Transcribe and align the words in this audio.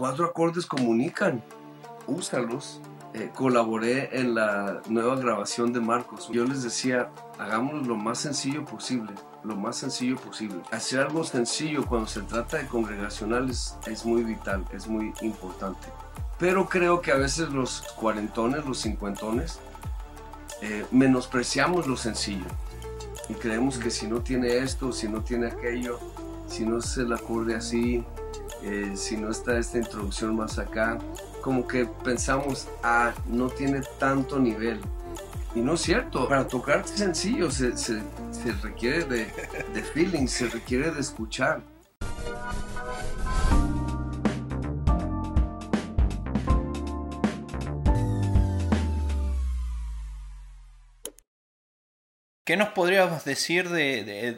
cuatro 0.00 0.24
acordes 0.24 0.64
comunican, 0.64 1.44
úsalos. 2.06 2.80
Eh, 3.12 3.28
colaboré 3.34 4.20
en 4.20 4.36
la 4.36 4.82
nueva 4.88 5.16
grabación 5.16 5.72
de 5.72 5.80
Marcos. 5.80 6.28
Yo 6.32 6.44
les 6.44 6.62
decía, 6.62 7.10
hagámoslo 7.40 7.82
lo 7.82 7.96
más 7.96 8.18
sencillo 8.18 8.64
posible, 8.64 9.12
lo 9.42 9.56
más 9.56 9.76
sencillo 9.76 10.16
posible. 10.16 10.60
Hacer 10.70 11.00
algo 11.00 11.24
sencillo 11.24 11.84
cuando 11.86 12.06
se 12.06 12.22
trata 12.22 12.58
de 12.58 12.68
congregacionales 12.68 13.76
es 13.86 14.06
muy 14.06 14.22
vital, 14.22 14.64
es 14.72 14.86
muy 14.86 15.12
importante. 15.22 15.88
Pero 16.38 16.68
creo 16.68 17.00
que 17.00 17.10
a 17.10 17.16
veces 17.16 17.50
los 17.50 17.82
cuarentones, 17.96 18.64
los 18.64 18.78
cincuentones, 18.78 19.58
eh, 20.62 20.86
menospreciamos 20.92 21.88
lo 21.88 21.96
sencillo 21.96 22.46
y 23.28 23.34
creemos 23.34 23.76
que 23.76 23.90
si 23.90 24.06
no 24.06 24.20
tiene 24.20 24.58
esto, 24.58 24.92
si 24.92 25.08
no 25.08 25.22
tiene 25.22 25.48
aquello, 25.48 25.98
si 26.46 26.64
no 26.64 26.80
se 26.80 27.02
el 27.02 27.12
acorde 27.12 27.56
así, 27.56 28.04
eh, 28.62 28.92
si 28.94 29.16
no 29.16 29.30
está 29.30 29.58
esta 29.58 29.78
introducción 29.78 30.36
más 30.36 30.58
acá, 30.58 30.98
como 31.40 31.66
que 31.66 31.86
pensamos, 32.04 32.68
ah, 32.82 33.12
no 33.26 33.48
tiene 33.48 33.80
tanto 33.98 34.38
nivel. 34.38 34.80
Y 35.54 35.60
no 35.60 35.74
es 35.74 35.80
cierto, 35.80 36.28
para 36.28 36.46
tocar 36.46 36.86
sencillo 36.86 37.50
se, 37.50 37.76
se, 37.76 38.00
se 38.30 38.52
requiere 38.62 39.04
de, 39.04 39.26
de 39.74 39.82
feeling, 39.82 40.26
se 40.26 40.48
requiere 40.48 40.90
de 40.90 41.00
escuchar. 41.00 41.62
¿Qué 52.50 52.56
nos 52.56 52.70
podríamos 52.70 53.24
decir 53.24 53.68
de, 53.68 54.34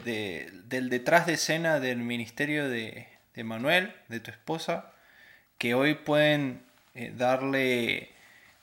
del 0.67 0.89
detrás 0.89 1.25
de 1.25 1.33
escena 1.33 1.79
del 1.79 1.97
ministerio 1.97 2.69
de, 2.69 3.07
Manuel, 3.41 3.95
de 4.09 4.19
tu 4.19 4.29
esposa, 4.29 4.91
que 5.57 5.73
hoy 5.73 5.95
pueden 5.95 6.61
eh, 6.93 7.11
darle 7.17 8.11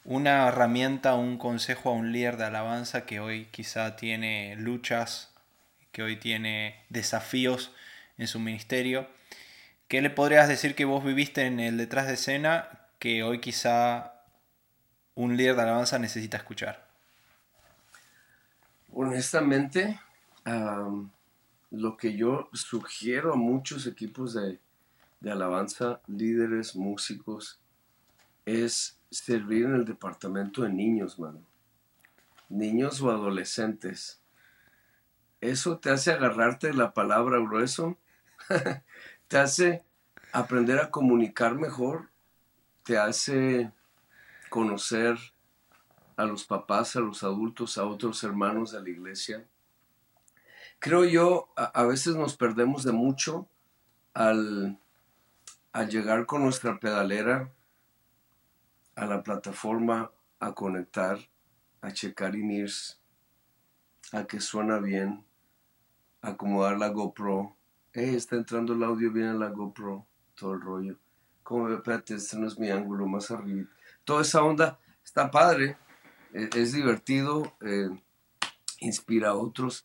una 0.04 0.46
herramienta, 0.46 1.14
un 1.14 1.38
consejo 1.38 1.90
a 1.90 1.94
un 1.94 2.12
líder 2.12 2.36
de 2.36 2.44
alabanza 2.44 3.06
que 3.06 3.20
hoy 3.20 3.46
quizá 3.46 3.96
tiene 3.96 4.54
luchas, 4.56 5.30
que 5.92 6.02
hoy 6.02 6.16
tiene 6.16 6.76
desafíos 6.88 7.72
en 8.18 8.28
su 8.28 8.38
ministerio? 8.38 9.08
¿Qué 9.88 10.02
le 10.02 10.10
podrías 10.10 10.46
decir 10.46 10.74
que 10.74 10.84
vos 10.84 11.02
viviste 11.04 11.46
en 11.46 11.58
el 11.58 11.76
detrás 11.76 12.06
de 12.06 12.14
escena 12.14 12.68
que 12.98 13.24
hoy 13.24 13.40
quizá 13.40 14.12
un 15.14 15.36
líder 15.36 15.56
de 15.56 15.62
alabanza 15.62 15.98
necesita 15.98 16.36
escuchar? 16.36 16.86
Honestamente, 18.92 19.98
lo 21.70 21.96
que 21.96 22.16
yo 22.16 22.48
sugiero 22.52 23.32
a 23.32 23.36
muchos 23.36 23.86
equipos 23.86 24.34
de, 24.34 24.60
alabanza, 25.30 26.00
líderes, 26.06 26.74
músicos, 26.74 27.60
es 28.44 28.98
servir 29.10 29.66
en 29.66 29.74
el 29.74 29.84
departamento 29.84 30.62
de 30.62 30.70
niños, 30.70 31.18
mano. 31.18 31.42
Niños 32.48 33.00
o 33.00 33.10
adolescentes. 33.10 34.20
Eso 35.40 35.78
te 35.78 35.90
hace 35.90 36.10
agarrarte 36.10 36.74
la 36.74 36.92
palabra 36.92 37.38
grueso, 37.38 37.96
te 39.28 39.38
hace 39.38 39.84
aprender 40.32 40.78
a 40.78 40.90
comunicar 40.90 41.54
mejor, 41.54 42.08
te 42.82 42.98
hace 42.98 43.70
conocer 44.48 45.16
a 46.16 46.24
los 46.24 46.44
papás, 46.44 46.96
a 46.96 47.00
los 47.00 47.22
adultos, 47.22 47.78
a 47.78 47.84
otros 47.84 48.22
hermanos 48.24 48.72
de 48.72 48.82
la 48.82 48.90
iglesia. 48.90 49.46
Creo 50.80 51.04
yo, 51.04 51.52
a, 51.56 51.84
veces 51.84 52.16
nos 52.16 52.38
perdemos 52.38 52.84
de 52.84 52.92
mucho 52.92 53.46
al, 54.14 54.80
al 55.72 55.90
llegar 55.90 56.24
con 56.24 56.42
nuestra 56.42 56.80
pedalera 56.80 57.52
a 58.96 59.04
la 59.04 59.22
plataforma 59.22 60.10
a 60.38 60.54
conectar, 60.54 61.18
a 61.82 61.92
checar 61.92 62.34
INIRS, 62.34 62.98
a 64.12 64.24
que 64.24 64.40
suena 64.40 64.78
bien, 64.78 65.22
acomodar 66.22 66.78
la 66.78 66.88
GoPro. 66.88 67.54
Hey, 67.92 68.14
está 68.14 68.36
entrando 68.36 68.72
el 68.72 68.82
audio 68.82 69.12
bien 69.12 69.26
en 69.26 69.38
la 69.38 69.50
GoPro, 69.50 70.06
todo 70.34 70.54
el 70.54 70.62
rollo. 70.62 70.96
Como, 71.42 71.68
espérate, 71.68 72.14
este 72.14 72.38
no 72.38 72.46
es 72.46 72.58
mi 72.58 72.70
ángulo, 72.70 73.06
más 73.06 73.30
arriba. 73.30 73.68
Toda 74.04 74.22
esa 74.22 74.42
onda 74.42 74.78
está 75.04 75.30
padre, 75.30 75.76
e-, 76.32 76.48
es, 76.54 76.72
divertido, 76.72 77.52
eh, 77.60 77.90
inspira 78.80 79.30
a 79.30 79.34
otros, 79.34 79.84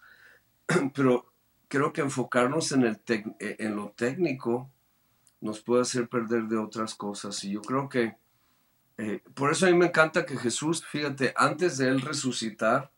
pero 0.93 1.31
creo 1.67 1.93
que 1.93 2.01
enfocarnos 2.01 2.71
en, 2.71 2.83
el 2.83 3.01
e-, 3.07 3.55
en 3.59 3.75
lo 3.75 3.91
técnico 3.91 4.69
nos 5.41 5.59
puede 5.61 5.81
hacer 5.81 6.07
perder 6.07 6.43
de 6.43 6.57
otras 6.57 6.95
cosas. 6.95 7.43
Y 7.43 7.51
yo 7.51 7.61
creo 7.61 7.89
que, 7.89 8.15
eh, 8.97 9.21
por 9.33 9.51
eso 9.51 9.65
a 9.65 9.69
mí 9.69 9.77
me 9.77 9.87
encanta 9.87 10.25
que 10.25 10.37
Jesús, 10.37 10.85
fíjate, 10.85 11.33
antes 11.35 11.77
de 11.77 11.89
él 11.89 12.01
resucitar 12.01 12.91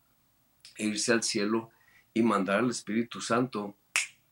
e 0.78 0.86
irse 0.86 1.12
al 1.12 1.24
cielo 1.24 1.70
y 2.14 2.22
mandar 2.22 2.60
al 2.60 2.70
Espíritu 2.70 3.20
Santo, 3.20 3.76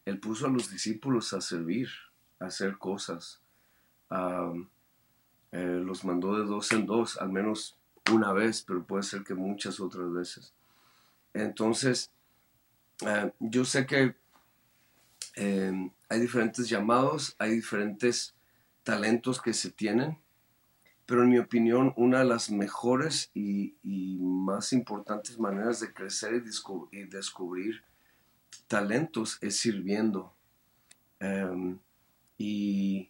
él 0.06 0.20
puso 0.20 0.46
a 0.46 0.50
los 0.50 0.70
discípulos 0.70 1.34
a 1.34 1.42
servir, 1.42 1.90
a 2.40 2.46
hacer 2.46 2.78
cosas. 2.78 3.42
Eh, 5.52 5.82
los 5.84 6.06
mandó 6.06 6.38
de 6.38 6.46
dos 6.46 6.72
en 6.72 6.86
dos, 6.86 7.18
al 7.18 7.32
menos 7.32 7.78
una 8.12 8.34
vez, 8.34 8.62
pero 8.62 8.84
puede 8.84 9.04
ser 9.04 9.24
que 9.24 9.34
muchas 9.34 9.80
otras 9.80 10.12
veces. 10.14 10.54
Entonces, 11.34 12.12
eh, 13.02 13.32
yo 13.40 13.66
sé 13.66 13.86
que 13.86 14.16
eh, 15.36 15.92
hay 16.10 16.20
diferentes 16.20 16.70
llamados, 16.70 17.36
hay 17.40 17.56
diferentes 17.56 18.36
talentos 18.84 19.42
que 19.42 19.54
se 19.54 19.72
tienen, 19.72 20.18
pero 21.06 21.24
en 21.24 21.30
mi 21.30 21.40
opinión, 21.40 21.94
una 21.98 22.20
de 22.20 22.26
las 22.26 22.50
mejores 22.50 23.32
y, 23.34 23.76
más 24.20 24.74
importantes 24.74 25.40
maneras 25.40 25.80
de 25.80 25.94
crecer 25.94 26.34
y, 26.92 27.04
descubrir 27.06 27.84
talentos 28.68 29.38
es 29.42 29.58
sirviendo. 29.58 30.34
Em, 31.20 31.80
y 32.38 33.10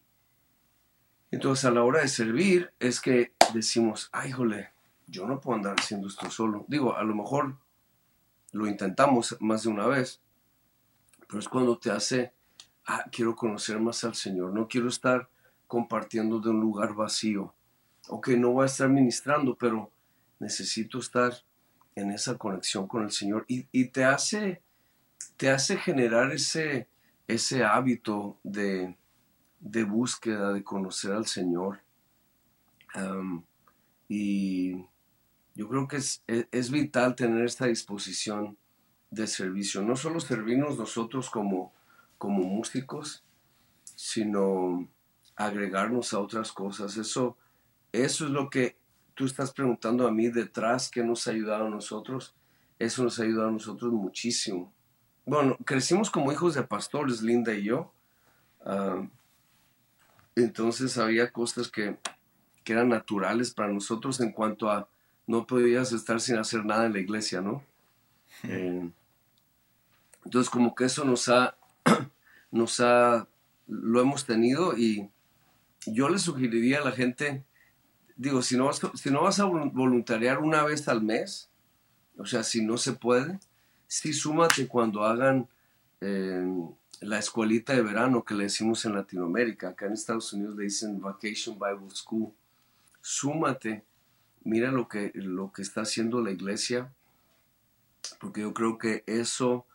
entonces 1.31 1.65
a 1.65 1.71
la 1.71 1.83
hora 1.83 2.01
de 2.01 2.07
servir 2.07 2.71
es 2.79 2.99
que 2.99 3.33
decimos, 3.53 4.09
ay, 4.11 4.31
jole, 4.31 4.69
yo 5.07 5.25
no 5.27 5.39
puedo 5.39 5.57
andar 5.57 5.75
haciendo 5.77 6.07
esto 6.07 6.29
solo. 6.29 6.65
Digo, 6.67 6.95
a 6.95 7.03
lo 7.03 7.15
mejor 7.15 7.57
lo 8.55 8.67
intentamos 8.67 9.35
más 9.41 9.63
de 9.63 9.69
una 9.69 9.85
vez, 9.85 10.21
pero 11.27 11.39
es 11.39 11.49
cuando 11.49 11.77
te 11.77 11.91
hace, 11.91 12.31
ah, 12.85 13.03
quiero 13.11 13.35
conocer 13.35 13.81
más 13.81 14.01
al 14.05 14.15
Señor, 14.15 14.53
no 14.53 14.69
quiero 14.69 14.87
estar 14.87 15.29
compartiendo 15.67 16.39
de 16.39 16.51
un 16.51 16.61
lugar 16.61 16.95
vacío. 16.95 17.53
Ok, 18.07 18.29
no 18.29 18.51
voy 18.51 18.63
a 18.63 18.67
estar 18.67 18.87
ministrando, 18.87 19.57
pero 19.57 19.91
necesito 20.39 20.99
estar 20.99 21.33
en 21.95 22.11
esa 22.11 22.37
conexión 22.37 22.87
con 22.87 23.03
el 23.03 23.11
Señor 23.11 23.43
y, 23.49 23.63
te 23.89 24.05
hace 24.05 24.61
te 25.35 25.49
hace 25.49 25.75
generar 25.75 26.31
ese, 26.31 26.87
ese 27.27 27.65
hábito 27.65 28.39
de, 28.41 28.95
búsqueda, 29.85 30.53
de 30.53 30.63
conocer 30.63 31.11
al 31.11 31.25
Señor. 31.25 31.81
y 34.07 34.85
yo 35.55 35.69
creo 35.69 35.87
que 35.87 35.99
e, 36.27 36.47
es, 36.51 36.69
vital 36.69 37.15
tener 37.15 37.45
esta 37.45 37.65
disposición 37.65 38.57
de 39.09 39.25
servicio, 39.25 39.81
no 39.81 39.95
solo 39.95 40.19
servirnos 40.19 40.77
nosotros 40.77 41.29
como, 41.29 41.73
como 42.17 42.43
músicos, 42.43 43.23
sino 43.95 44.87
agregarnos 45.37 46.13
a 46.13 46.19
otras 46.19 46.51
cosas. 46.51 46.97
Eso, 46.97 47.37
eso 47.93 48.25
es 48.25 48.31
lo 48.31 48.49
que 48.49 48.77
tú 49.13 49.25
estás 49.25 49.51
preguntando 49.51 50.07
a 50.07 50.11
mí 50.11 50.27
detrás, 50.27 50.89
que 50.91 51.03
nos 51.03 51.27
ha 51.27 51.31
ayudado 51.31 51.67
a 51.67 51.69
nosotros. 51.69 52.35
Eso 52.77 53.03
nos 53.03 53.19
ha 53.19 53.23
ayudado 53.23 53.47
a 53.47 53.53
nosotros 53.53 53.93
muchísimo. 53.93 54.73
Bueno, 55.25 55.57
crecimos 55.65 56.11
como 56.11 56.31
hijos 56.33 56.55
de 56.55 56.63
pastores, 56.63 57.21
Linda 57.21 57.53
y 57.53 57.63
yo. 57.63 57.93
Ah, 58.65 59.07
entonces 60.35 60.97
había 60.97 61.31
cosas 61.31 61.69
que, 61.69 61.97
que 62.65 62.73
eran 62.73 62.89
naturales 62.89 63.51
para 63.51 63.71
nosotros 63.71 64.19
en 64.19 64.33
cuanto 64.33 64.69
a 64.69 64.89
no 65.27 65.47
podías 65.47 65.91
estar 65.91 66.21
sin 66.21 66.37
hacer 66.37 66.65
nada 66.65 66.85
en 66.85 66.93
la 66.93 66.99
iglesia, 66.99 67.41
¿no? 67.41 67.63
Eh, 68.43 68.89
entonces 70.23 70.49
como 70.49 70.75
que 70.75 70.85
eso 70.85 71.05
nos 71.05 71.29
ha, 71.29 71.55
nos 72.51 72.79
ha, 72.79 73.27
lo 73.67 74.01
hemos 74.01 74.25
tenido 74.25 74.77
y 74.77 75.09
yo 75.85 76.09
le 76.09 76.19
sugeriría 76.19 76.79
a 76.79 76.85
la 76.85 76.91
gente, 76.91 77.43
digo, 78.15 78.41
si 78.41 78.57
no 78.57 78.65
vas, 78.65 78.81
si 78.95 79.11
no 79.11 79.23
vas 79.23 79.39
a 79.39 79.45
voluntariar 79.45 80.39
una 80.39 80.63
vez 80.63 80.87
al 80.87 81.01
mes, 81.01 81.49
o 82.17 82.25
sea, 82.25 82.43
si 82.43 82.63
no 82.65 82.77
se 82.77 82.93
puede, 82.93 83.39
sí 83.87 84.13
súmate 84.13 84.67
cuando 84.67 85.03
hagan 85.03 85.47
eh, 86.01 86.45
la 87.01 87.19
escuelita 87.19 87.73
de 87.73 87.81
verano 87.81 88.23
que 88.23 88.33
le 88.33 88.45
decimos 88.45 88.85
en 88.85 88.93
Latinoamérica, 88.93 89.69
acá 89.69 89.85
en 89.85 89.93
Estados 89.93 90.31
Unidos 90.33 90.55
le 90.55 90.63
dicen 90.63 90.99
Vacation 90.99 91.59
Bible 91.59 91.93
School, 91.93 92.31
súmate 93.01 93.83
mira 94.45 94.71
lo 94.71 94.87
que, 94.87 95.11
lo 95.15 95.51
que 95.51 95.61
está 95.61 95.81
haciendo 95.81 96.21
la 96.21 96.31
iglesia, 96.31 96.93
porque 98.19 98.41
yo 98.41 98.53
creo 98.53 98.77
que 98.77 99.03
eso 99.07 99.65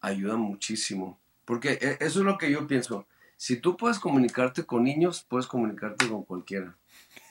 ayuda 0.00 0.36
muchísimo. 0.36 1.18
Porque 1.44 1.72
e, 1.72 1.98
eso 2.00 2.20
es 2.20 2.24
lo 2.24 2.38
que 2.38 2.50
yo 2.50 2.66
pienso. 2.66 3.06
si 3.36 3.56
tú 3.56 3.76
puedes 3.76 3.98
comunicarte 3.98 4.64
con 4.64 4.84
niños, 4.84 5.26
puedes 5.28 5.46
comunicarte 5.46 6.08
con 6.08 6.24
cualquiera. 6.24 6.76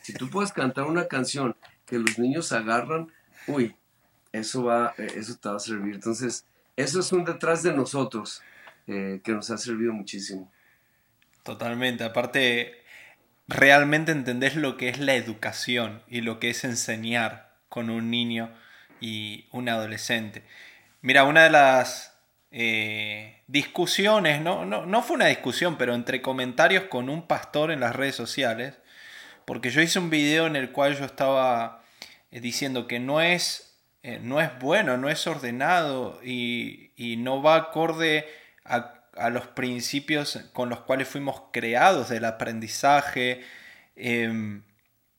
Si 0.01 0.13
tú 0.13 0.29
puedes 0.29 0.51
cantar 0.51 0.85
una 0.85 1.07
canción 1.07 1.55
que 1.85 1.99
los 1.99 2.19
niños 2.19 2.51
agarran, 2.51 3.11
uy, 3.47 3.75
eso 4.31 4.63
va, 4.63 4.93
eh, 4.97 5.07
eso 5.15 5.37
te 5.37 5.49
va 5.49 5.55
a 5.55 5.59
servir. 5.59 5.95
Entonces, 5.95 6.45
eso 6.75 6.99
es 6.99 7.11
un 7.11 7.25
detrás 7.25 7.63
de 7.63 7.73
nosotros 7.73 8.41
eh, 8.87 9.21
que 9.23 9.31
nos 9.31 9.49
ha 9.51 9.57
servido 9.57 9.93
muchísimo. 9.93 10.51
Totalmente. 11.43 12.03
Aparte, 12.03 12.78
realmente 13.49 14.11
entendés 14.11 14.55
lo 14.55 14.77
que 14.77 14.89
es 14.89 14.99
la 14.99 15.15
educación 15.15 16.03
y 16.07 16.21
lo 16.21 16.39
que 16.39 16.51
es 16.51 16.63
enseñar 16.63 17.49
con 17.67 17.89
un 17.89 18.11
niño 18.11 18.53
y 19.01 19.47
un 19.51 19.69
adolescente. 19.69 20.43
Mira, 21.01 21.23
una 21.23 21.43
de 21.43 21.49
las 21.49 22.15
eh, 22.51 23.41
discusiones, 23.47 24.41
no, 24.41 24.65
no, 24.65 24.85
no, 24.85 25.01
fue 25.01 25.15
una 25.15 25.27
discusión, 25.27 25.77
pero 25.77 25.95
entre 25.95 26.21
comentarios 26.21 26.83
con 26.85 27.09
un 27.09 27.25
pastor 27.25 27.71
en 27.71 27.79
las 27.79 27.95
redes 27.95 28.15
sociales, 28.15 28.75
porque 29.45 29.71
yo 29.71 29.81
hice 29.81 29.97
un 29.97 30.11
video 30.11 30.45
en 30.45 30.55
el 30.55 30.71
cual 30.71 30.95
yo 30.95 31.05
estaba 31.05 31.81
eh, 32.31 32.41
diciendo 32.41 32.85
que 32.87 32.99
no 32.99 33.19
es, 33.19 33.79
eh, 34.03 34.19
no 34.21 34.41
es 34.41 34.49
bueno, 34.59 34.97
no 34.97 35.09
es 35.09 35.25
ordenado 35.25 36.19
y, 36.23 36.91
y 36.95 37.17
no 37.17 37.41
va 37.41 37.55
acorde 37.55 38.27
a, 38.63 38.98
a, 39.19 39.29
los 39.29 39.47
principios 39.47 40.39
con 40.53 40.69
los 40.69 40.81
cuales 40.81 41.07
fuimos 41.07 41.43
creados 41.51 42.09
del 42.09 42.25
aprendizaje. 42.25 43.43
Em, 43.95 44.63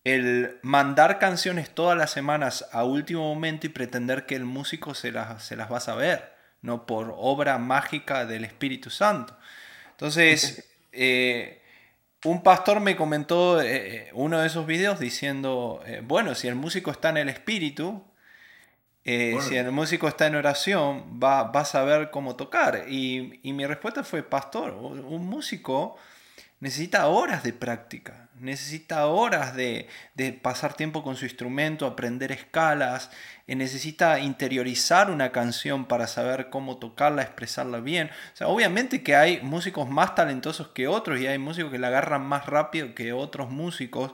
el 0.05 0.58
mandar 0.62 1.19
canciones 1.19 1.70
todas 1.70 1.97
las 1.97 2.11
semanas 2.11 2.67
a 2.73 2.85
último 2.85 3.23
momento 3.23 3.67
y 3.67 3.70
pretender 3.70 4.26
que 4.26 4.35
el 4.35 4.44
músico 4.44 4.94
se 4.94 5.12
las, 5.12 5.44
se 5.44 5.56
las 5.56 5.70
va 5.70 5.76
a 5.76 5.81
saber, 5.81 6.32
no 6.62 6.87
por 6.87 7.14
obra 7.17 7.58
mágica 7.58 8.25
del 8.25 8.44
Espíritu 8.44 8.91
Santo. 8.91 9.37
Entonces, 9.91 10.70
eh, 10.93 11.62
un 12.25 12.43
pastor 12.43 12.81
me 12.81 12.97
comentó 12.97 13.61
eh, 13.61 13.67
eh, 13.69 14.11
uno 14.14 14.41
de 14.41 14.47
esos 14.47 14.67
videos 14.67 14.99
diciendo, 14.99 15.82
bueno, 16.05 16.35
si 16.35 16.49
el 16.49 16.55
músico 16.55 16.91
está 16.91 17.11
en 17.11 17.19
el 17.19 17.29
Espíritu, 17.29 18.10
si 19.05 19.56
el 19.56 19.73
músico 19.73 20.08
está 20.08 20.26
en 20.26 20.35
oración, 20.37 21.19
va, 21.23 21.44
va 21.44 21.61
a 21.61 21.64
saber 21.64 22.11
cómo 22.11 22.37
tocar. 22.37 22.85
Y, 22.88 23.41
y 23.43 23.52
mi 23.52 23.67
respuesta 23.67 24.05
fue, 24.05 24.23
pastor, 24.23 24.73
un 24.75 25.26
músico 25.26 25.97
necesita 26.61 27.06
horas 27.08 27.43
de 27.43 27.55
práctica, 27.55 28.29
necesita 28.38 29.06
horas 29.06 29.55
de, 29.56 29.88
pasar 30.43 30.75
tiempo 30.75 31.02
con 31.02 31.17
su 31.17 31.25
instrumento, 31.25 31.87
aprender 31.87 32.32
escalas, 32.32 33.11
eh, 33.47 33.56
necesita 33.56 34.20
interiorizar 34.20 35.11
una 35.11 35.32
canción 35.32 35.87
para 35.87 36.06
saber 36.06 36.50
cómo 36.50 36.76
tocarla, 36.76 37.23
expresarla 37.23 37.81
bien. 37.81 38.11
O 38.35 38.37
sea, 38.37 38.49
obviamente 38.49 39.02
que 39.02 39.17
hay 39.17 39.41
músicos 39.41 39.88
más 39.88 40.14
talentosos 40.14 40.69
que 40.69 40.87
otros 40.87 41.19
y 41.19 41.26
hay 41.26 41.38
músicos 41.38 41.73
que 41.73 41.79
la 41.79 41.88
agarran 41.88 42.26
más 42.26 42.44
rápido 42.44 42.94
que 42.94 43.14
otros 43.14 43.50
músicos, 43.50 44.12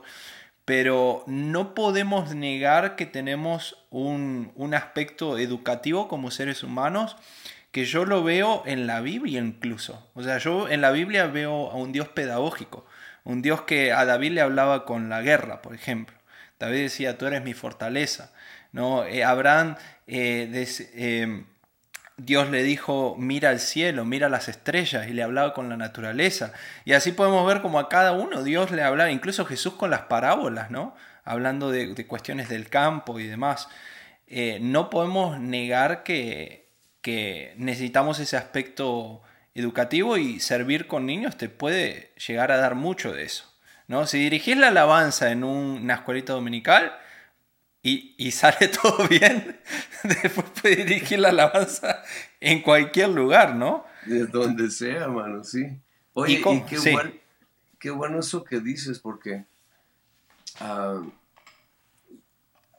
pero 0.67 1.23
no 1.27 1.73
podemos 1.73 2.35
negar 2.35 2.97
que 2.97 3.05
tenemos 3.05 3.77
un, 3.89 4.51
un 4.55 4.73
aspecto 4.73 5.37
educativo 5.37 6.09
como 6.09 6.29
seres 6.29 6.61
humanos 6.61 7.15
que 7.71 7.85
yo 7.85 8.03
lo 8.03 8.21
veo 8.21 8.63
en 8.65 8.85
la 8.85 8.99
Biblia 8.99 9.39
incluso. 9.39 10.05
O 10.13 10.23
sea, 10.23 10.39
yo 10.39 10.67
en 10.67 10.81
la 10.81 10.91
Biblia 10.91 11.27
veo 11.27 11.71
a 11.71 11.75
un 11.75 11.93
Dios 11.93 12.09
pedagógico, 12.09 12.85
un 13.23 13.41
Dios 13.41 13.61
que 13.61 13.93
a 13.93 14.03
David 14.03 14.33
le 14.33 14.41
hablaba 14.41 14.83
con 14.83 15.07
la 15.07 15.21
guerra, 15.21 15.61
por 15.61 15.73
ejemplo. 15.73 16.17
David 16.59 16.81
decía, 16.81 17.17
tú 17.17 17.27
eres 17.27 17.41
mi 17.45 17.53
fortaleza. 17.53 18.33
¿No? 18.73 19.05
Eh, 19.05 19.23
Abraham, 19.23 19.77
eh, 20.05 20.67
em, 20.95 21.45
Dios 22.17 22.49
le 22.49 22.63
dijo, 22.63 23.15
mira 23.17 23.49
al 23.49 23.59
cielo, 23.59 24.03
mira 24.03 24.27
las 24.29 24.49
estrellas, 24.49 25.07
y 25.07 25.13
le 25.13 25.23
hablaba 25.23 25.53
con 25.53 25.69
la 25.69 25.77
naturaleza. 25.77 26.51
Y 26.83 26.93
así 26.93 27.11
podemos 27.11 27.45
ver 27.47 27.61
como 27.61 27.79
a 27.79 27.89
cada 27.89 28.11
uno 28.13 28.43
Dios 28.43 28.71
le 28.71 28.83
hablaba, 28.83 29.11
incluso 29.11 29.45
Jesús 29.45 29.73
con 29.73 29.91
las 29.91 30.01
parábolas, 30.01 30.71
¿no? 30.71 30.95
Hablando 31.23 31.71
de, 31.71 32.07
cuestiones 32.07 32.49
del 32.49 32.69
campo 32.69 33.19
y 33.19 33.27
demás. 33.27 33.69
Eh, 34.27 34.59
no 34.61 34.89
podemos 34.89 35.39
negar 35.39 36.03
que 36.03 36.67
que 37.07 37.53
necesitamos 37.55 38.19
ese 38.19 38.35
aspecto 38.35 39.21
educativo 39.55 40.17
y 40.17 40.41
servir 40.41 40.87
con 40.87 41.05
niños 41.05 41.37
te 41.37 41.47
puede 41.47 42.11
llegar 42.27 42.51
a 42.51 42.57
dar 42.57 42.75
mucho 42.75 43.13
de 43.13 43.23
eso. 43.23 43.49
¿no? 43.87 44.05
Si 44.07 44.19
dirigís 44.19 44.57
la 44.57 44.67
alabanza 44.67 45.31
en 45.31 45.45
una 45.45 45.93
escuelita 45.93 46.33
dominical 46.33 46.97
y, 48.17 48.31
sale 48.31 48.67
todo 48.81 49.07
bien, 49.07 49.59
después 50.03 50.47
puedes 50.61 50.85
dirigir 50.85 51.19
la 51.19 51.29
alabanza 51.29 52.03
en 52.39 52.61
cualquier 52.61 53.09
lugar, 53.09 53.55
¿no? 53.55 53.85
De 54.05 54.25
donde 54.25 54.69
sea, 54.71 55.07
mano, 55.07 55.43
sí. 55.43 55.65
Oye, 56.13 56.33
y, 56.33 56.43
qué, 57.79 57.91
bueno 57.91 58.19
eso 58.19 58.43
que 58.43 58.59
dices, 58.59 58.99
porque 58.99 59.45
ah, 60.59 61.01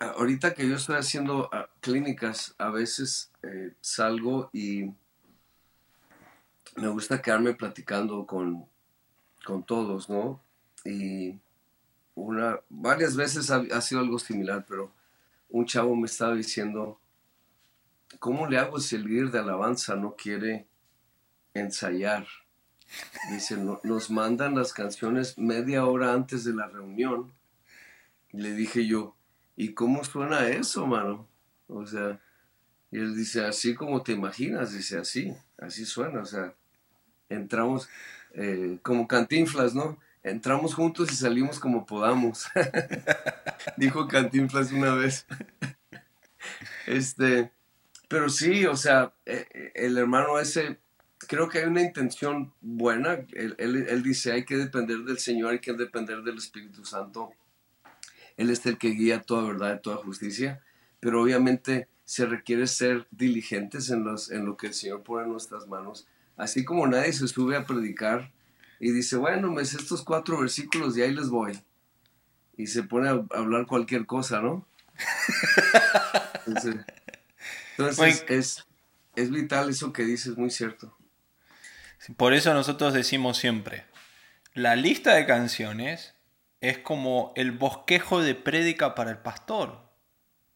ahorita 0.00 0.54
que 0.54 0.68
yo 0.68 0.76
estoy 0.76 0.96
haciendo 0.96 1.48
ah, 1.52 1.68
clínicas, 1.80 2.54
a 2.58 2.70
veces 2.70 3.30
eh, 3.42 3.72
salgo 3.80 4.50
y 4.52 4.90
me 6.76 6.88
gusta 6.88 7.22
quedarme 7.22 7.54
platicando 7.54 8.26
con, 8.26 8.66
con 9.44 9.62
todos, 9.62 10.10
¿no? 10.10 10.40
Y 10.84 11.38
una, 12.14 12.60
varias 12.68 13.16
veces 13.16 13.50
ha, 13.50 13.80
sido 13.80 14.00
algo 14.00 14.18
similar, 14.18 14.64
pero 14.68 14.90
un 15.48 15.66
chavo 15.66 15.94
me 15.96 16.06
estaba 16.06 16.34
diciendo, 16.34 17.00
¿cómo 18.18 18.46
le 18.46 18.58
hago 18.58 18.80
si 18.80 18.96
el 18.96 19.04
líder 19.04 19.30
de 19.30 19.38
alabanza 19.38 19.96
no 19.96 20.14
quiere 20.14 20.66
ensayar? 21.54 22.26
Dice, 23.30 23.56
nos 23.56 24.10
mandan 24.10 24.54
las 24.54 24.72
canciones 24.72 25.36
media 25.36 25.84
hora 25.84 26.12
antes 26.12 26.44
de 26.44 26.54
la 26.54 26.68
reunión. 26.68 27.32
le 28.32 28.52
dije 28.52 28.86
yo, 28.86 29.14
¿y 29.56 29.74
cómo 29.74 30.04
suena 30.04 30.48
eso, 30.48 30.86
mano? 30.86 31.26
O 31.66 31.86
sea, 31.86 32.20
y 32.90 32.98
él 32.98 33.16
dice, 33.16 33.44
así 33.44 33.74
como 33.74 34.02
te 34.02 34.12
imaginas, 34.12 34.72
dice, 34.72 34.98
así, 34.98 35.34
así 35.58 35.84
suena, 35.84 36.20
o 36.20 36.24
sea, 36.24 36.54
entramos 37.28 37.88
eh, 38.32 38.78
como 38.82 39.06
cantinflas, 39.06 39.74
¿no? 39.74 39.98
Entramos 40.22 40.74
juntos 40.74 41.12
y 41.12 41.16
salimos 41.16 41.58
como 41.58 41.86
podamos. 41.86 42.46
Dijo 43.76 44.08
Cantinflas 44.08 44.72
una 44.72 44.94
vez. 44.94 45.26
este, 46.86 47.52
pero 48.08 48.28
sí, 48.28 48.66
o 48.66 48.76
sea, 48.76 49.12
eh, 49.26 49.72
el 49.74 49.96
hermano 49.98 50.38
ese, 50.38 50.78
creo 51.28 51.48
que 51.48 51.58
hay 51.58 51.64
una 51.64 51.82
intención 51.82 52.52
buena. 52.60 53.20
Él, 53.32 53.54
él, 53.58 54.02
dice, 54.02 54.32
hay 54.32 54.44
que 54.44 54.56
depender 54.56 54.98
del 54.98 55.18
Señor, 55.18 55.52
hay 55.52 55.60
que 55.60 55.72
depender 55.72 56.22
del 56.22 56.38
Espíritu 56.38 56.84
Santo 56.84 57.32
él 58.38 58.50
es 58.50 58.64
el 58.64 58.78
que 58.78 58.90
guía 58.90 59.20
toda 59.20 59.42
verdad 59.42 59.76
y 59.76 59.82
toda 59.82 59.96
justicia, 59.96 60.62
pero 61.00 61.20
obviamente 61.20 61.88
se 62.04 62.24
requiere 62.24 62.66
ser 62.66 63.06
diligentes 63.10 63.90
en, 63.90 64.04
los, 64.04 64.30
en 64.30 64.46
lo 64.46 64.56
que 64.56 64.68
el 64.68 64.74
Señor 64.74 65.02
pone 65.02 65.24
en 65.24 65.32
nuestras 65.32 65.66
manos. 65.66 66.06
Así 66.36 66.64
como 66.64 66.86
nadie 66.86 67.12
se 67.12 67.26
sube 67.26 67.56
a 67.56 67.66
predicar 67.66 68.32
y 68.80 68.92
dice, 68.92 69.16
bueno, 69.16 69.50
me 69.50 69.64
sé 69.64 69.76
estos 69.78 70.02
cuatro 70.02 70.40
versículos 70.40 70.96
y 70.96 71.02
ahí 71.02 71.12
les 71.12 71.28
voy. 71.28 71.58
Y 72.56 72.66
se 72.66 72.82
pone 72.82 73.08
a 73.08 73.24
hablar 73.36 73.66
cualquier 73.66 74.06
cosa, 74.06 74.40
¿no? 74.40 74.66
Entonces, 77.76 78.24
es, 78.28 78.66
es 79.16 79.30
vital 79.30 79.70
eso 79.70 79.92
que 79.92 80.04
dices, 80.04 80.36
muy 80.36 80.50
cierto. 80.50 80.96
Por 82.16 82.32
eso 82.32 82.54
nosotros 82.54 82.94
decimos 82.94 83.36
siempre, 83.36 83.84
la 84.54 84.76
lista 84.76 85.14
de 85.14 85.26
canciones 85.26 86.14
es 86.60 86.78
como 86.78 87.32
el 87.36 87.52
bosquejo 87.52 88.22
de 88.22 88.34
prédica 88.34 88.94
para 88.94 89.10
el 89.10 89.18
pastor. 89.18 89.80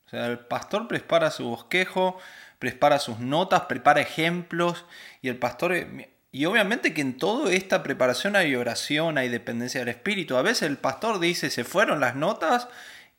O 0.06 0.10
sea, 0.10 0.26
el 0.26 0.38
pastor 0.40 0.88
prepara 0.88 1.30
su 1.30 1.44
bosquejo, 1.44 2.18
prepara 2.58 2.98
sus 2.98 3.18
notas, 3.18 3.62
prepara 3.62 4.00
ejemplos 4.00 4.84
y 5.20 5.28
el 5.28 5.38
pastor... 5.38 5.74
Y 6.34 6.46
obviamente 6.46 6.94
que 6.94 7.02
en 7.02 7.18
toda 7.18 7.52
esta 7.52 7.82
preparación 7.82 8.36
hay 8.36 8.56
oración, 8.56 9.18
hay 9.18 9.28
dependencia 9.28 9.80
del 9.80 9.90
Espíritu. 9.90 10.36
A 10.36 10.42
veces 10.42 10.62
el 10.62 10.78
pastor 10.78 11.20
dice, 11.20 11.50
se 11.50 11.62
fueron 11.62 12.00
las 12.00 12.16
notas 12.16 12.68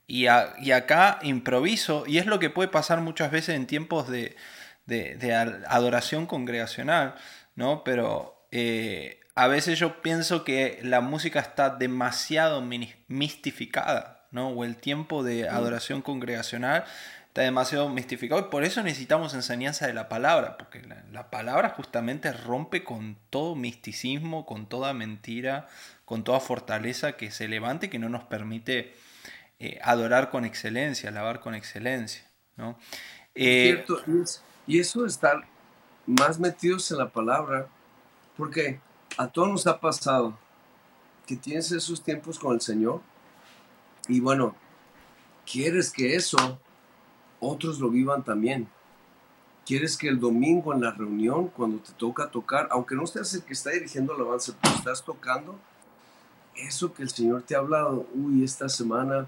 y, 0.08 0.26
acá 0.26 1.20
improviso. 1.22 2.06
Y 2.08 2.18
es 2.18 2.26
lo 2.26 2.40
que 2.40 2.50
puede 2.50 2.70
pasar 2.70 3.02
muchas 3.02 3.30
veces 3.32 3.56
en 3.56 3.68
tiempos 3.68 4.10
de, 4.10 4.36
adoración 5.68 6.26
congregacional, 6.26 7.14
¿no? 7.56 7.84
Pero 7.84 8.48
eh, 8.52 9.20
a 9.36 9.46
veces 9.46 9.78
yo 9.78 10.02
pienso 10.02 10.44
que 10.44 10.80
la 10.82 11.00
música 11.02 11.40
está 11.40 11.70
demasiado 11.70 12.64
mistificada, 13.08 14.26
¿no? 14.32 14.50
O 14.50 14.64
el 14.64 14.76
tiempo 14.78 15.24
de 15.24 15.44
mm. 15.44 15.54
adoración 15.54 16.02
congregacional 16.02 16.86
está 17.34 17.42
demasiado 17.42 17.90
mistificado 17.90 18.40
y 18.42 18.52
por 18.52 18.64
eso 18.64 18.84
necesitamos 18.84 19.34
enseñanza 19.34 19.88
de 19.88 19.94
la 19.96 20.08
palabra, 20.08 20.56
porque 20.56 20.84
la, 20.84 21.32
palabra 21.32 21.70
justamente 21.70 22.32
rompe 22.32 22.84
con 22.84 23.18
todo 23.32 23.56
misticismo, 23.56 24.46
con 24.46 24.68
toda 24.68 24.94
mentira, 24.94 25.68
con 26.06 26.24
toda 26.24 26.40
fortaleza 26.40 27.14
que 27.14 27.32
se 27.32 27.48
levante 27.48 27.88
y 27.88 27.90
que 27.90 27.98
no 27.98 28.08
nos 28.08 28.24
permite 28.26 28.94
eh, 29.58 29.80
adorar 29.82 30.30
con 30.30 30.46
excelencia, 30.46 31.10
alabar 31.10 31.40
con 31.40 31.56
excelencia, 31.56 32.24
¿no? 32.56 32.78
Eh, 33.34 33.82
Cierto, 33.84 34.04
y 34.68 34.78
eso 34.78 35.04
estar 35.04 35.42
más 36.06 36.40
metidos 36.40 36.92
en 36.92 37.00
la 37.00 37.10
palabra, 37.10 37.66
porque 38.38 38.80
a 39.18 39.26
todos 39.26 39.50
nos 39.50 39.66
ha 39.66 39.80
pasado 39.80 40.38
que 41.26 41.36
tienes 41.36 41.72
esos 41.72 42.04
tiempos 42.04 42.38
con 42.38 42.54
el 42.54 42.62
Señor 42.62 43.02
y 44.08 44.20
bueno, 44.20 44.56
quieres 45.52 45.92
que 45.92 46.16
eso 46.16 46.60
otros 47.44 47.80
lo 47.80 47.90
vivan 47.90 48.24
también. 48.24 48.68
Quieres 49.66 49.98
que 49.98 50.10
el 50.10 50.20
domingo 50.20 50.74
en 50.74 50.82
la 50.82 50.92
reunión, 50.92 51.48
cuando 51.48 51.78
te 51.80 51.94
toca 51.94 52.30
tocar, 52.30 52.68
aunque 52.72 52.96
no 52.96 53.08
seas 53.08 53.34
el 53.34 53.44
que 53.44 53.54
está 53.54 53.70
dirigiendo 53.72 54.16
el 54.16 54.22
avance, 54.22 54.54
pero 54.62 54.76
estás 54.76 55.04
tocando, 55.04 55.58
eso 56.56 56.94
que 56.94 57.04
el 57.04 57.10
Señor 57.10 57.44
te 57.44 57.56
ha 57.56 57.60
hablado, 57.60 58.06
uy, 58.14 58.44
esta 58.44 58.70
semana, 58.70 59.28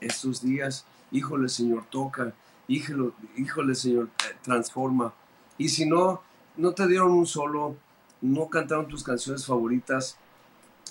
estos 0.00 0.42
días, 0.42 0.84
híjole 1.10 1.48
Señor, 1.48 1.84
toca, 1.88 2.32
híjole, 2.68 3.12
híjole 3.36 3.74
Señor, 3.74 4.08
eh, 4.28 4.36
transforma. 4.42 5.14
Y 5.56 5.68
si 5.68 5.86
no, 5.86 6.20
no 6.56 6.72
te 6.72 6.86
dieron 6.86 7.12
un 7.12 7.26
solo, 7.26 7.76
no 8.20 8.48
cantaron 8.48 8.88
tus 8.88 9.04
canciones 9.04 9.46
favoritas, 9.46 10.16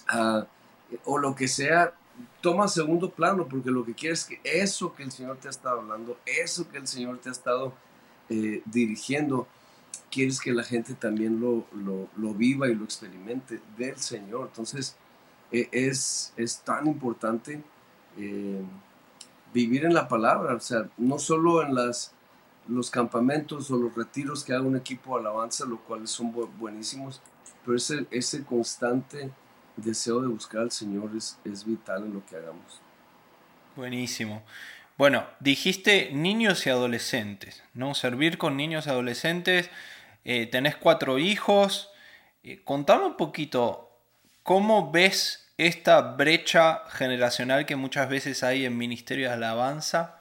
ah, 0.08 0.46
o 1.03 1.17
lo 1.17 1.36
que 1.36 1.48
sea, 1.48 1.94
toma 2.41 2.67
segundo 2.67 3.10
plano, 3.10 3.48
porque 3.48 3.72
lo 3.72 3.86
que 3.86 3.93
quieres 3.93 4.22
es 4.22 4.25
que 4.25 4.39
eso 4.43 4.93
que 4.93 5.03
el 5.03 5.12
Señor 5.12 5.38
te 5.38 5.48
ha 5.48 5.51
estado 5.51 5.81
hablando, 5.81 6.17
eso 6.25 6.69
que 6.69 6.77
el 6.77 6.88
Señor 6.88 7.17
te 7.19 7.29
ha 7.29 7.31
estado 7.31 7.74
eh, 8.29 8.62
dirigiendo, 8.65 9.48
quieres 10.12 10.39
que 10.39 10.53
la 10.53 10.63
gente 10.63 10.93
también 10.93 11.39
lo, 11.39 11.65
lo, 12.15 12.34
viva 12.34 12.67
y 12.67 12.75
lo 12.75 12.86
experimente 12.86 13.62
del 13.77 13.98
Señor. 13.98 14.48
Entonces, 14.48 14.95
e, 15.51 15.67
es, 15.72 16.34
es 16.38 16.60
tan 16.60 16.88
importante 16.88 17.62
eh, 18.17 18.63
vivir 19.53 19.86
en 19.86 19.93
la 19.93 20.07
palabra, 20.07 20.55
o 20.55 20.60
sea, 20.60 20.89
no 20.98 21.17
solo 21.19 21.63
en 21.63 21.75
las, 21.75 22.13
los 22.67 22.89
campamentos 22.89 23.69
o 23.72 23.77
los 23.77 23.95
retiros 23.95 24.43
que 24.43 24.53
haga 24.53 24.63
un 24.63 24.75
equipo 24.75 25.15
de 25.15 25.22
alabanza, 25.22 25.65
los 25.65 25.79
cuales 25.81 26.10
son 26.12 26.34
buenísimos, 26.60 27.22
pero 27.65 27.77
ese, 27.77 28.05
ese 28.12 28.43
constante 28.43 29.31
deseo 29.75 30.22
de 30.22 30.27
buscar 30.27 30.62
al 30.62 30.72
Señor 30.72 31.12
es, 31.15 31.39
es 31.44 31.65
vital 31.65 32.03
en 32.03 32.13
lo 32.13 32.25
que 32.25 32.36
hagamos. 32.36 32.82
Buenísimo. 33.75 34.44
Bueno, 34.98 35.25
dijiste 35.41 36.12
niños 36.13 36.65
y 36.65 36.70
adolescentes, 36.70 37.63
¿no? 37.74 37.96
Servir 37.96 38.38
con 38.38 38.55
niños 38.55 38.88
y 38.88 38.89
adolescentes. 38.89 39.70
Eh, 40.24 40.46
tenés 40.46 40.77
cuatro 40.77 41.20
hijos. 41.20 41.89
Eh, 42.44 42.62
contame 42.63 43.05
un 43.05 43.17
poquito, 43.17 43.91
¿cómo 44.44 44.91
ves 44.91 45.51
esta 45.58 46.01
brecha 46.01 46.84
generacional 46.89 47.65
que 47.65 47.75
muchas 47.75 48.08
veces 48.10 48.44
hay 48.44 48.65
en 48.65 48.77
Ministerio 48.77 49.27
de 49.27 49.34
Alabanza 49.34 50.20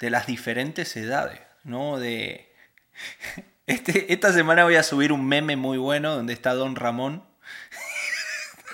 de 0.00 0.10
las 0.10 0.26
diferentes 0.26 0.96
edades, 0.96 1.40
¿no? 1.64 1.98
De... 1.98 2.52
Este, 3.68 4.14
esta 4.14 4.32
semana 4.32 4.64
voy 4.64 4.76
a 4.76 4.82
subir 4.82 5.12
un 5.12 5.26
meme 5.26 5.54
muy 5.54 5.76
bueno 5.76 6.14
donde 6.14 6.32
está 6.32 6.54
Don 6.54 6.74
Ramón 6.74 7.27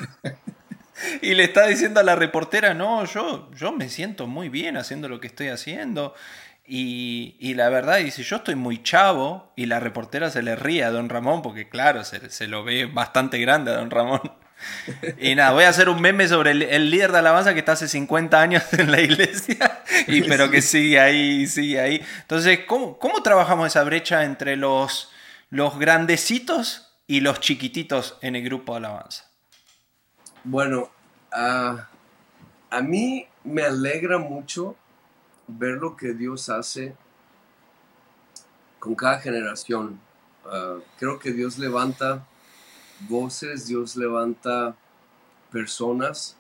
y 1.23 1.35
le 1.35 1.45
está 1.45 1.67
diciendo 1.67 2.01
a 2.01 2.03
la 2.03 2.17
reportera, 2.17 2.75
no, 2.75 3.05
yo, 3.05 3.51
yo 3.55 3.73
me 3.73 3.89
siento 3.89 4.27
muy 4.27 4.49
bien 4.49 4.77
haciendo 4.77 5.09
lo 5.09 5.21
que 5.21 5.27
estoy 5.27 5.49
haciendo. 5.49 6.15
Y, 6.67 7.53
la 7.55 7.69
verdad 7.69 7.99
dice, 7.99 8.23
yo 8.23 8.37
estoy 8.37 8.55
muy 8.55 8.83
chavo 8.83 9.53
y 9.55 9.67
la 9.67 9.81
reportera 9.81 10.31
se 10.31 10.43
le 10.43 10.57
ríe 10.57 10.83
a 10.83 10.91
don 10.91 11.11
Ramón 11.11 11.43
porque 11.43 11.69
claro, 11.69 12.05
se, 12.05 12.31
se 12.31 12.49
lo 12.49 12.65
ve 12.65 12.87
bastante 12.87 13.39
grande 13.39 13.71
a 13.71 13.77
don 13.77 13.91
Ramón. 13.91 14.21
Y 15.19 15.35
nada, 15.35 15.53
voy 15.53 15.65
a 15.65 15.69
hacer 15.69 15.89
un 15.89 16.01
meme 16.01 16.27
sobre 16.29 16.53
el, 16.53 16.91
líder 16.91 17.13
de 17.13 17.19
alabanza 17.19 17.53
que 17.53 17.59
está 17.59 17.73
hace 17.73 17.89
50 17.89 18.41
años 18.41 18.63
en 18.73 18.91
la 18.91 19.01
iglesia, 19.01 19.83
y, 20.07 20.23
pero 20.23 20.51
que 20.51 20.63
sigue 20.63 21.01
ahí, 21.01 21.47
sigue 21.47 21.81
ahí. 21.81 22.03
Entonces, 22.23 22.61
¿cómo, 22.67 22.99
cómo 22.99 23.23
trabajamos 23.23 23.67
esa 23.67 23.85
brecha 23.85 24.25
entre 24.25 24.57
los, 24.57 25.13
los 25.51 25.79
grandecitos 25.79 26.95
y 27.07 27.21
los 27.21 27.41
chiquititos 27.41 28.17
en 28.23 28.37
el 28.37 28.45
grupo 28.45 28.73
de 28.73 28.79
alabanza? 28.79 29.25
Bueno, 30.47 30.91
a 31.33 31.89
mí 32.83 33.27
me 33.45 33.63
alegra 33.63 34.19
mucho 34.19 34.77
ver 35.47 35.79
lo 35.79 35.97
que 35.97 36.13
Dios 36.13 36.51
hace 36.51 36.95
con 38.79 38.95
cada 38.95 39.21
generación. 39.21 39.99
Ah, 40.45 40.77
creo 40.99 41.19
que 41.19 41.33
Dios 41.33 41.57
levanta 41.59 42.27
voces, 43.09 43.67
Dios 43.67 43.97
levanta 43.97 44.77
personas 45.51 46.37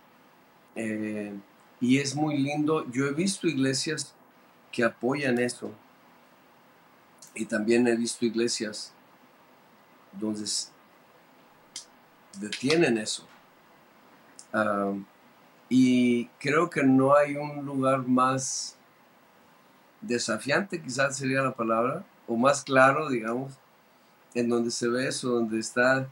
eh, 0.76 1.32
y 1.80 1.98
es 1.98 2.14
muy 2.14 2.36
lindo. 2.36 2.84
Yo 2.90 3.06
he 3.06 3.12
visto 3.12 3.46
iglesias 3.46 4.14
que 4.70 4.84
apoyan 4.84 5.38
eso 5.38 5.72
y 7.34 7.46
también 7.46 7.86
he 7.88 7.96
visto 7.96 8.26
iglesias 8.26 8.92
donde 10.12 10.44
detienen 12.38 12.98
eso 12.98 13.26
y 15.68 16.26
creo 16.38 16.70
que 16.70 16.82
no 16.84 17.16
hay 17.16 17.36
un 17.36 17.64
lugar 17.64 18.06
más 18.06 18.76
desafiante, 20.00 20.80
quizás 20.80 21.16
sería 21.16 21.42
la 21.42 21.54
palabra, 21.54 22.04
o 22.26 22.36
más 22.36 22.62
claro, 22.62 23.08
digamos, 23.08 23.58
en 24.34 24.48
donde 24.48 24.70
se 24.70 24.88
ve 24.88 25.08
eso, 25.08 25.30
donde 25.30 25.58
está 25.58 26.08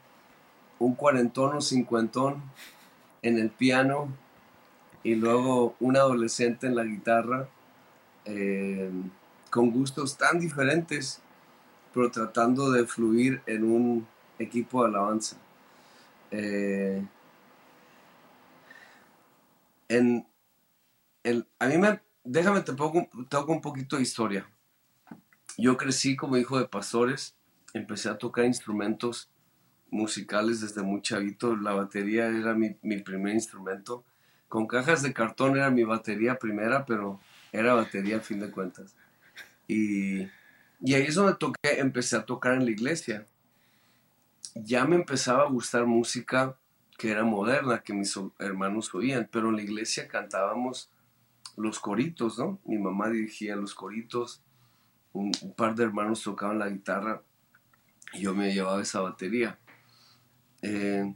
un 0.78 0.94
cuarentón 0.94 1.56
o 1.56 1.60
cincuentón 1.60 2.42
en 3.22 3.38
el 3.38 3.50
piano 3.50 4.08
y 5.02 5.14
luego 5.14 5.74
un 5.80 5.96
adolescente 5.96 6.66
en 6.66 6.76
la 6.76 6.84
guitarra, 6.84 7.48
em, 8.24 9.10
con 9.50 9.70
gustos 9.70 10.16
tan 10.16 10.40
diferentes, 10.40 11.20
pero 11.92 12.10
tratando 12.10 12.70
de 12.70 12.86
fluir 12.86 13.42
en 13.46 13.64
un 13.64 14.06
equipo 14.38 14.82
de 14.82 14.88
alabanza. 14.88 15.36
Eh, 16.30 17.02
en 19.92 20.26
el, 21.22 21.46
a 21.58 21.66
mí 21.66 21.76
me, 21.76 22.00
déjame 22.24 22.62
te 22.62 22.72
pongo, 22.72 23.08
un 23.48 23.60
poquito 23.60 23.96
de 23.96 24.02
historia. 24.02 24.48
Yo 25.58 25.76
crecí 25.76 26.16
como 26.16 26.38
hijo 26.38 26.58
de 26.58 26.66
pastores, 26.66 27.36
empecé 27.74 28.08
a 28.08 28.16
tocar 28.16 28.46
instrumentos 28.46 29.28
musicales 29.90 30.62
desde 30.62 30.82
muy 30.82 31.02
chavito. 31.02 31.54
La 31.56 31.74
batería 31.74 32.26
era 32.28 32.54
mi, 32.54 32.70
primer 33.00 33.34
instrumento. 33.34 34.02
Con 34.48 34.66
cajas 34.66 35.02
de 35.02 35.12
cartón 35.12 35.56
era 35.56 35.70
mi 35.70 35.84
batería 35.84 36.38
primera, 36.38 36.86
pero 36.86 37.20
era 37.52 37.74
batería 37.74 38.16
a 38.16 38.20
fin 38.20 38.40
de 38.40 38.50
cuentas. 38.50 38.94
Y, 39.68 40.22
y 40.80 40.94
ahí 40.94 41.04
es 41.04 41.14
donde 41.14 41.34
toqué, 41.34 41.80
empecé 41.80 42.16
a 42.16 42.24
tocar 42.24 42.54
en 42.54 42.64
la 42.64 42.70
iglesia. 42.70 43.26
Ya 44.54 44.86
me 44.86 44.96
empezaba 44.96 45.42
a 45.42 45.50
gustar 45.50 45.84
música 45.84 46.56
que 47.02 47.10
era 47.10 47.24
moderna, 47.24 47.82
que 47.82 47.92
mis 47.92 48.16
hermanos 48.38 48.94
oían, 48.94 49.28
pero 49.32 49.48
en 49.48 49.56
la 49.56 49.62
iglesia 49.62 50.06
cantábamos 50.06 50.88
los 51.56 51.80
coritos, 51.80 52.38
¿no? 52.38 52.60
Mi 52.64 52.78
mamá 52.78 53.10
dirigía 53.10 53.56
los 53.56 53.74
coritos, 53.74 54.40
un, 55.12 55.32
par 55.56 55.74
de 55.74 55.82
hermanos 55.82 56.22
tocaban 56.22 56.60
la 56.60 56.68
guitarra 56.68 57.20
y 58.12 58.20
yo 58.20 58.36
me 58.36 58.54
llevaba 58.54 58.80
esa 58.80 59.00
batería. 59.00 59.58
Eh, 60.62 61.12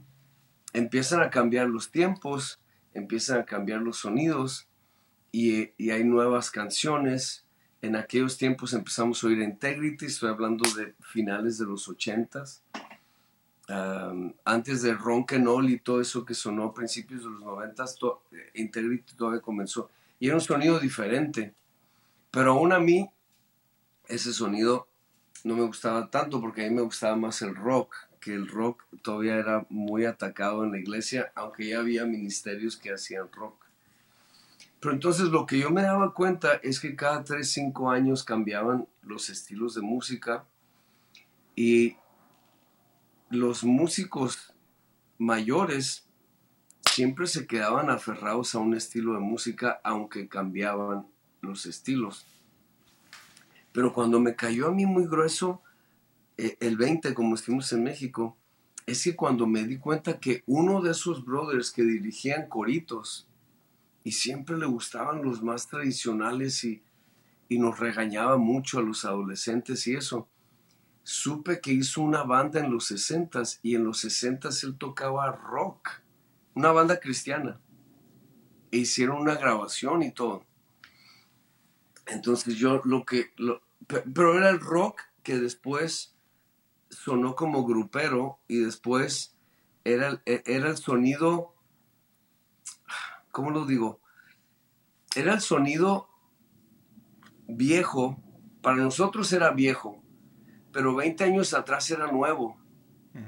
empiezan 0.73 1.21
a 1.21 1.29
cambiar 1.29 1.69
los 1.69 1.89
tiempos, 1.89 2.59
empiezan 2.93 3.39
a 3.39 3.45
cambiar 3.45 3.79
los 3.79 3.99
sonidos 3.99 4.67
y, 5.31 5.71
y, 5.77 5.91
hay 5.91 6.03
nuevas 6.03 6.51
canciones. 6.51 7.45
En 7.81 7.95
aquellos 7.95 8.37
tiempos 8.37 8.73
empezamos 8.73 9.23
a 9.23 9.27
oír 9.27 9.39
Integrity, 9.39 10.07
estoy 10.07 10.31
hablando 10.31 10.69
de 10.75 10.95
finales 10.99 11.57
de 11.57 11.65
los 11.65 11.87
ochentas 11.87 12.61
antes 13.67 14.81
de 14.81 14.93
Ron 14.93 15.25
Kenol 15.25 15.69
y 15.69 15.79
todo 15.79 15.99
eso 15.99 16.23
que 16.23 16.33
sonó 16.33 16.65
a 16.65 16.73
principios 16.73 17.23
de 17.23 17.29
los 17.29 17.41
noventas, 17.41 17.97
Integrity 18.53 19.15
todavía 19.15 19.41
comenzó. 19.41 19.89
Y 20.19 20.27
era 20.27 20.35
un 20.35 20.41
sonido 20.41 20.79
diferente. 20.79 21.53
Pero 22.31 22.53
aún 22.53 22.71
a 22.71 22.79
mí, 22.79 23.09
ese 24.07 24.33
sonido 24.33 24.87
no 25.43 25.55
me 25.55 25.63
gustaba 25.63 26.09
tanto 26.09 26.39
porque 26.41 26.65
a 26.65 26.69
mí 26.69 26.75
me 26.75 26.81
gustaba 26.81 27.15
más 27.15 27.41
el 27.41 27.55
rock, 27.55 27.95
que 28.19 28.33
el 28.33 28.47
rock 28.47 28.83
todavía 29.01 29.35
era 29.35 29.65
muy 29.69 30.05
atacado 30.05 30.63
en 30.63 30.71
la 30.71 30.79
iglesia, 30.79 31.31
aunque 31.35 31.69
ya 31.69 31.79
había 31.79 32.05
ministerios 32.05 32.77
que 32.77 32.91
hacían 32.91 33.31
rock. 33.31 33.65
Pero 34.79 34.93
entonces 34.93 35.27
lo 35.29 35.45
que 35.45 35.59
yo 35.59 35.71
me 35.71 35.81
daba 35.81 36.13
cuenta 36.13 36.55
es 36.55 36.79
que 36.79 36.95
cada 36.95 37.23
3, 37.23 37.49
5 37.49 37.89
años 37.89 38.23
cambiaban 38.23 38.87
los 39.01 39.29
estilos 39.29 39.75
de 39.75 39.81
música 39.81 40.45
y 41.55 41.95
los 43.29 43.63
músicos 43.63 44.53
mayores 45.17 46.07
siempre 46.89 47.27
se 47.27 47.45
quedaban 47.45 47.89
aferrados 47.89 48.55
a 48.55 48.59
un 48.59 48.75
estilo 48.75 49.13
de 49.13 49.19
música 49.19 49.79
aunque 49.83 50.27
cambiaban 50.27 51.07
los 51.41 51.65
estilos. 51.65 52.25
Pero 53.71 53.93
cuando 53.93 54.19
me 54.19 54.35
cayó 54.35 54.67
a 54.67 54.71
mí 54.71 54.85
muy 54.85 55.05
grueso 55.05 55.61
eh, 56.37 56.57
el 56.59 56.77
20, 56.77 57.13
como 57.13 57.35
estuvimos 57.35 57.71
en 57.73 57.83
México, 57.83 58.37
es 58.85 59.03
que 59.03 59.15
cuando 59.15 59.45
me 59.45 59.63
di 59.65 59.77
cuenta 59.77 60.19
que 60.19 60.43
uno 60.45 60.81
de 60.81 60.91
esos 60.91 61.25
brothers 61.25 61.71
que 61.71 61.83
dirigían 61.83 62.47
coritos 62.47 63.27
y 64.03 64.13
siempre 64.13 64.57
le 64.57 64.65
gustaban 64.65 65.21
los 65.21 65.43
más 65.43 65.67
tradicionales 65.67 66.63
y, 66.63 66.81
y 67.49 67.59
nos 67.59 67.79
regañaba 67.79 68.37
mucho 68.37 68.79
a 68.79 68.83
los 68.83 69.03
adolescentes 69.03 69.85
y 69.87 69.95
eso, 69.95 70.29
supe 71.07 71.61
que 71.61 71.71
hizo 71.71 72.01
una 72.01 72.23
banda 72.23 72.59
en 72.59 72.69
los 72.69 72.87
60 72.87 73.41
y 73.61 73.75
en 73.75 73.85
los 73.85 73.99
60 73.99 74.49
él 74.63 74.77
tocaba 74.77 75.31
rock, 75.31 76.01
una 76.53 76.73
banda 76.73 76.99
cristiana. 76.99 77.61
E 78.71 78.79
hicieron 78.79 79.21
una 79.21 79.35
grabación 79.35 80.03
y 80.03 80.11
todo. 80.11 80.43
Entonces 82.07 82.55
yo 82.55 82.81
lo 82.83 83.05
que... 83.05 83.31
pero 83.87 84.37
era 84.37 84.49
el 84.49 84.59
rock 84.59 84.99
que 85.23 85.37
después 85.37 86.13
sonó 86.89 87.37
como 87.37 87.65
grupero 87.65 88.41
y 88.49 88.57
después 88.57 89.33
era, 89.85 90.21
e, 90.25 90.43
era 90.45 90.67
el 90.67 90.77
sonido... 90.77 91.55
¿Cómo 93.31 93.51
lo 93.51 93.65
digo? 93.65 94.01
Era 95.15 95.35
el 95.35 95.41
sonido 95.41 96.09
viejo. 97.47 98.21
Para 98.61 98.75
nosotros 98.75 99.31
era 99.31 99.51
viejo, 99.51 100.03
pero 100.77 100.93
20 100.93 101.23
años 101.23 101.55
atrás 101.55 101.89
era 101.89 102.11
nuevo. 102.11 102.55
Mm. 103.13 103.25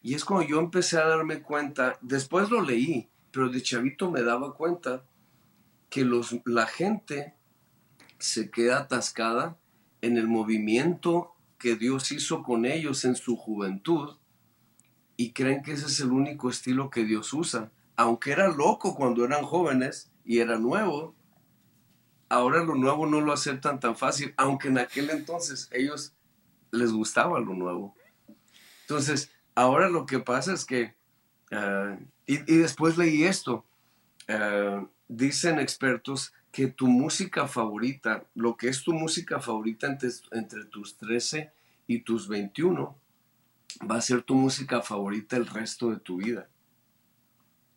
Y 0.00 0.14
es 0.14 0.24
cuando 0.24 0.48
yo 0.48 0.58
empecé 0.58 0.96
a 0.96 1.06
darme 1.06 1.42
cuenta, 1.42 1.98
después 2.00 2.48
lo 2.48 2.62
leí, 2.62 3.10
pero 3.30 3.50
de 3.50 3.60
chavito 3.60 4.10
me 4.10 4.22
daba 4.22 4.54
cuenta 4.54 5.04
que 5.90 6.02
los, 6.02 6.34
la 6.46 6.64
gente 6.64 7.34
se 8.18 8.50
queda 8.50 8.78
atascada 8.78 9.58
en 10.00 10.16
el 10.16 10.28
movimiento 10.28 11.34
que 11.58 11.76
Dios 11.76 12.10
hizo 12.10 12.42
con 12.42 12.64
ellos 12.64 13.04
en 13.04 13.16
su 13.16 13.36
juventud 13.36 14.16
y 15.18 15.32
creen 15.32 15.62
que 15.62 15.72
ese 15.72 15.84
es 15.84 16.00
el 16.00 16.10
único 16.10 16.48
estilo 16.48 16.88
que 16.88 17.04
Dios 17.04 17.34
usa. 17.34 17.70
Aunque 17.96 18.32
era 18.32 18.48
loco 18.48 18.94
cuando 18.94 19.26
eran 19.26 19.44
jóvenes 19.44 20.10
y 20.24 20.38
era 20.38 20.58
nuevo, 20.58 21.14
ahora 22.30 22.64
lo 22.64 22.76
nuevo 22.76 23.04
no 23.06 23.20
lo 23.20 23.34
aceptan 23.34 23.78
tan 23.78 23.94
fácil, 23.94 24.32
aunque 24.38 24.68
en 24.68 24.78
aquel 24.78 25.10
entonces 25.10 25.68
ellos 25.70 26.14
les 26.72 26.90
gustaba 26.92 27.38
lo 27.38 27.54
nuevo. 27.54 27.94
Entonces, 28.82 29.30
ahora 29.54 29.88
lo 29.88 30.06
que 30.06 30.18
pasa 30.18 30.52
es 30.52 30.64
que, 30.64 30.94
ah, 31.52 31.96
y, 32.26 32.38
después 32.38 32.98
leí 32.98 33.24
esto, 33.24 33.64
ah, 34.28 34.84
dicen 35.08 35.60
expertos 35.60 36.32
que 36.50 36.66
tu 36.66 36.86
música 36.86 37.46
favorita, 37.46 38.24
lo 38.34 38.56
que 38.56 38.68
es 38.68 38.82
tu 38.82 38.92
música 38.92 39.40
favorita 39.40 39.86
entre, 39.86 40.64
tus 40.64 40.96
13 40.96 41.50
y 41.86 42.00
tus 42.00 42.28
21, 42.28 42.96
va 43.90 43.96
a 43.96 44.02
ser 44.02 44.22
tu 44.22 44.34
música 44.34 44.82
favorita 44.82 45.36
el 45.36 45.46
resto 45.46 45.90
de 45.90 45.98
tu 45.98 46.18
vida. 46.18 46.48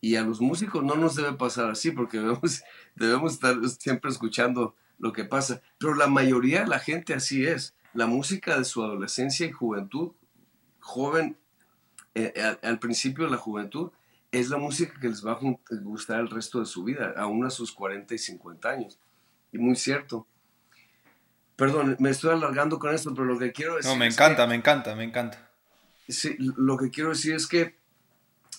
Y 0.01 0.17
a 0.17 0.23
los 0.23 0.41
músicos 0.41 0.83
no 0.83 0.95
nos 0.95 1.15
debe 1.15 1.33
pasar 1.33 1.69
así 1.69 1.91
porque 1.91 2.17
debemos, 2.19 2.63
debemos 2.95 3.33
estar 3.33 3.55
siempre 3.69 4.11
escuchando 4.11 4.75
lo 4.99 5.13
que 5.13 5.23
pasa. 5.23 5.61
Pero 5.77 5.95
la 5.95 6.07
mayoría 6.07 6.61
de 6.61 6.67
la 6.67 6.79
gente 6.79 7.13
así 7.13 7.45
es. 7.45 7.73
La 7.95 8.05
música 8.05 8.57
de 8.57 8.65
su 8.65 8.83
adolescencia 8.83 9.47
y 9.47 9.51
juventud, 9.51 10.11
joven, 10.79 11.37
eh, 12.13 12.33
al 12.61 12.77
principio 12.77 13.25
de 13.25 13.31
la 13.31 13.37
juventud, 13.37 13.91
es 14.31 14.49
la 14.49 14.57
música 14.57 14.99
que 14.99 15.07
les 15.07 15.25
va 15.25 15.33
a 15.33 15.39
gustar 15.81 16.19
el 16.19 16.29
resto 16.29 16.59
de 16.59 16.65
su 16.65 16.83
vida, 16.83 17.13
aún 17.17 17.45
a 17.45 17.49
sus 17.49 17.71
40 17.71 18.13
y 18.13 18.17
50 18.17 18.69
años. 18.69 18.99
Y 19.51 19.57
muy 19.57 19.75
cierto. 19.75 20.27
Perdón, 21.55 21.95
me 21.99 22.09
estoy 22.09 22.31
alargando 22.31 22.77
con 22.77 22.93
esto, 22.93 23.13
pero 23.13 23.25
lo 23.25 23.39
que 23.39 23.53
quiero 23.53 23.77
decir... 23.77 23.91
No, 23.91 23.97
me 23.97 24.07
encanta, 24.07 24.45
me 24.45 24.55
encanta, 24.55 24.93
me 24.93 25.05
encanta. 25.05 25.49
Sí, 26.07 26.35
lo 26.37 26.77
que 26.77 26.91
quiero 26.91 27.09
decir 27.09 27.33
es 27.33 27.47
que 27.47 27.77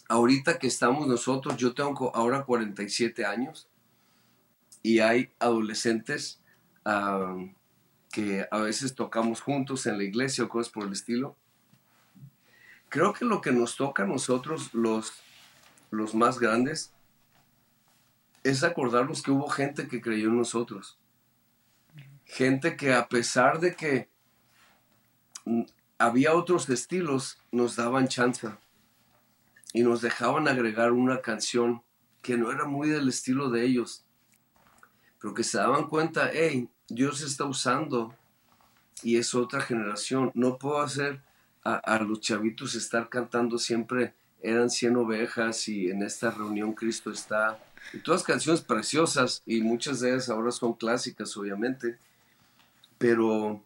ahorita 0.08 0.58
que 0.58 0.66
estamos 0.66 1.06
nosotros, 1.06 1.56
yo 1.56 1.74
tengo 1.74 2.14
ahora 2.16 2.44
47 2.44 3.26
años 3.26 3.68
y 4.82 5.00
hay 5.00 5.30
adolescentes 5.38 6.40
que 8.16 8.48
a 8.50 8.60
veces 8.60 8.94
tocamos 8.94 9.42
juntos 9.42 9.84
en 9.84 9.98
la 9.98 10.04
iglesia 10.04 10.44
o 10.44 10.48
cosas 10.48 10.72
por 10.72 10.86
el 10.86 10.92
estilo. 10.94 11.36
Creo 12.88 13.12
que 13.12 13.26
lo 13.26 13.42
que 13.42 13.52
nos 13.52 13.76
toca 13.76 14.04
a 14.04 14.06
nosotros, 14.06 14.72
los 14.72 15.12
los 15.90 16.14
más 16.14 16.38
grandes, 16.38 16.94
es 18.42 18.64
acordarnos 18.64 19.20
que 19.20 19.32
hubo 19.32 19.50
gente 19.50 19.86
que 19.86 20.00
creyó 20.00 20.30
en 20.30 20.38
nosotros. 20.38 20.98
Gente 22.24 22.74
que 22.74 22.94
a 22.94 23.06
pesar 23.06 23.60
de 23.60 23.76
que 23.76 24.08
había 25.98 26.34
otros 26.34 26.70
estilos, 26.70 27.38
nos 27.52 27.76
daban 27.76 28.08
chance 28.08 28.48
y 29.74 29.82
nos 29.82 30.00
dejaban 30.00 30.48
agregar 30.48 30.92
una 30.92 31.20
canción 31.20 31.82
que 32.22 32.38
no 32.38 32.50
era 32.50 32.64
muy 32.64 32.88
del 32.88 33.10
estilo 33.10 33.50
de 33.50 33.66
ellos, 33.66 34.06
pero 35.20 35.34
que 35.34 35.44
se 35.44 35.58
daban 35.58 35.86
cuenta, 35.88 36.30
hey, 36.32 36.70
Dios 36.88 37.22
está 37.22 37.44
usando 37.44 38.14
y 39.02 39.16
es 39.16 39.34
otra 39.34 39.60
generación. 39.60 40.30
No 40.34 40.58
puedo 40.58 40.80
hacer 40.80 41.20
a, 41.64 41.98
los 41.98 42.20
chavitos 42.20 42.76
estar 42.76 43.08
cantando 43.08 43.58
siempre 43.58 44.14
eran 44.40 44.70
100 44.70 44.96
ovejas 44.96 45.66
y 45.66 45.90
en 45.90 46.02
esta 46.02 46.30
reunión 46.30 46.72
Cristo 46.74 47.10
está. 47.10 47.58
Y 47.92 47.98
todas 47.98 48.22
canciones 48.22 48.60
preciosas 48.60 49.42
y 49.46 49.60
muchas 49.62 50.00
de 50.00 50.10
ellas 50.10 50.28
ahora 50.28 50.52
son 50.52 50.74
clásicas, 50.74 51.36
obviamente, 51.36 51.98
pero 52.98 53.60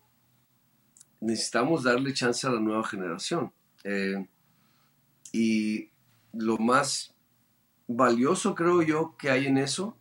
necesitamos 1.21 1.83
darle 1.83 2.15
chance 2.15 2.47
a 2.47 2.51
la 2.51 2.61
nueva 2.61 2.87
generación. 2.87 3.53
Eh, 3.85 4.27
y 5.33 5.91
lo 6.33 6.57
más 6.57 7.13
valioso, 7.87 8.55
creo 8.55 8.83
yo, 8.83 9.15
que 9.19 9.31
hay 9.31 9.47
en 9.47 9.59
eso 9.59 9.97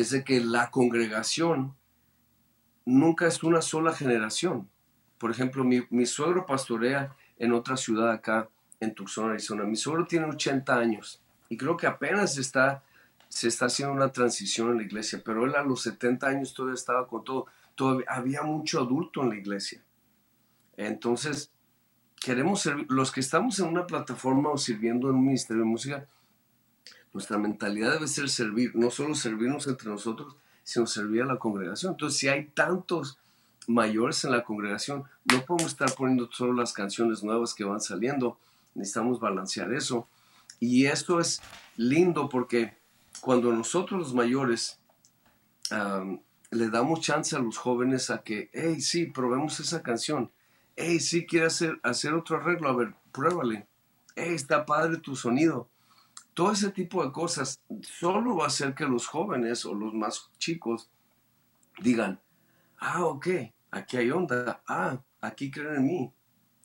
es 0.00 0.10
de 0.10 0.22
que 0.22 0.40
la 0.40 0.70
congregación 0.70 1.74
nunca 2.84 3.26
es 3.26 3.42
una 3.42 3.60
sola 3.62 3.92
generación. 3.92 4.68
Por 5.18 5.30
ejemplo, 5.30 5.64
mi, 5.64 6.06
suegro 6.06 6.46
pastorea 6.46 7.16
en 7.38 7.52
otra 7.52 7.76
ciudad 7.76 8.10
acá 8.12 8.48
en 8.80 8.94
Tucson, 8.94 9.30
Arizona. 9.30 9.64
Mi 9.64 9.76
suegro 9.76 10.06
tiene 10.06 10.26
80 10.26 10.78
años 10.78 11.20
y 11.48 11.56
creo 11.56 11.76
que 11.76 11.88
apenas 11.88 12.38
está, 12.38 12.84
se 13.28 13.48
está 13.48 13.66
haciendo 13.66 13.94
una 13.94 14.12
transición 14.12 14.70
en 14.70 14.76
la 14.76 14.82
iglesia, 14.84 15.20
pero 15.24 15.44
él 15.44 15.56
a 15.56 15.64
los 15.64 15.82
70 15.82 16.28
años 16.28 16.54
todavía 16.54 16.74
estaba 16.74 17.08
con 17.08 17.24
todo. 17.24 17.46
Todavía 17.74 18.06
había 18.08 18.42
mucho 18.42 18.80
adulto 18.80 19.22
en 19.22 19.30
la 19.30 19.36
iglesia. 19.36 19.82
Entonces, 20.76 21.50
queremos 22.20 22.60
servir, 22.60 22.86
los 22.88 23.10
que 23.10 23.20
estamos 23.20 23.58
en 23.58 23.66
una 23.66 23.86
plataforma 23.86 24.50
o 24.50 24.58
sirviendo 24.58 25.10
en 25.10 25.16
un 25.16 25.26
ministerio 25.26 25.64
de 25.64 25.68
música, 25.68 26.06
nuestra 27.18 27.36
mentalidad 27.36 27.94
debe 27.94 28.06
ser 28.06 28.28
servir, 28.28 28.76
no 28.76 28.92
solo 28.92 29.16
servirnos 29.16 29.66
entre 29.66 29.90
nosotros, 29.90 30.36
sino 30.62 30.86
servir 30.86 31.22
a 31.22 31.26
la 31.26 31.36
congregación. 31.36 31.94
Entonces, 31.94 32.16
si 32.16 32.28
hay 32.28 32.44
tantos 32.44 33.18
mayores 33.66 34.24
en 34.24 34.30
la 34.30 34.44
congregación, 34.44 35.02
no 35.24 35.44
podemos 35.44 35.72
estar 35.72 35.92
poniendo 35.96 36.30
solo 36.30 36.52
las 36.52 36.72
canciones 36.72 37.24
nuevas 37.24 37.54
que 37.54 37.64
van 37.64 37.80
saliendo, 37.80 38.38
necesitamos 38.76 39.18
balancear 39.18 39.72
eso. 39.72 40.06
Y 40.60 40.86
esto 40.86 41.18
es 41.18 41.42
lindo 41.76 42.28
porque 42.28 42.76
cuando 43.20 43.52
nosotros 43.52 43.98
los 43.98 44.14
mayores 44.14 44.78
le 46.52 46.70
damos 46.70 47.00
chance 47.00 47.34
a 47.34 47.40
los 47.40 47.58
jóvenes 47.58 48.10
a 48.10 48.22
que, 48.22 48.48
hey, 48.52 48.80
sí, 48.80 49.06
probemos 49.06 49.58
esa 49.58 49.82
canción. 49.82 50.30
Hey, 50.76 51.00
sí, 51.00 51.26
quiere 51.26 51.46
hacer, 51.46 51.80
hacer 51.82 52.14
otro 52.14 52.36
arreglo, 52.36 52.68
a 52.68 52.76
ver, 52.76 52.94
pruébale. 53.10 53.66
Hey, 54.14 54.34
está 54.34 54.64
padre 54.64 54.98
tu 54.98 55.16
sonido. 55.16 55.68
Todo 56.38 56.52
ese 56.52 56.70
tipo 56.70 57.04
de 57.04 57.10
cosas 57.10 57.60
solo 57.82 58.36
va 58.36 58.44
a 58.44 58.46
hacer 58.46 58.72
que 58.72 58.84
los 58.84 59.08
jóvenes 59.08 59.64
o 59.64 59.74
los 59.74 59.92
más 59.92 60.30
chicos 60.38 60.88
digan, 61.80 62.20
ah, 62.78 63.06
ok, 63.06 63.26
aquí 63.72 63.96
hay 63.96 64.12
onda, 64.12 64.62
ah, 64.68 65.02
aquí 65.20 65.50
creen 65.50 65.74
en 65.74 65.84
mí, 65.84 66.12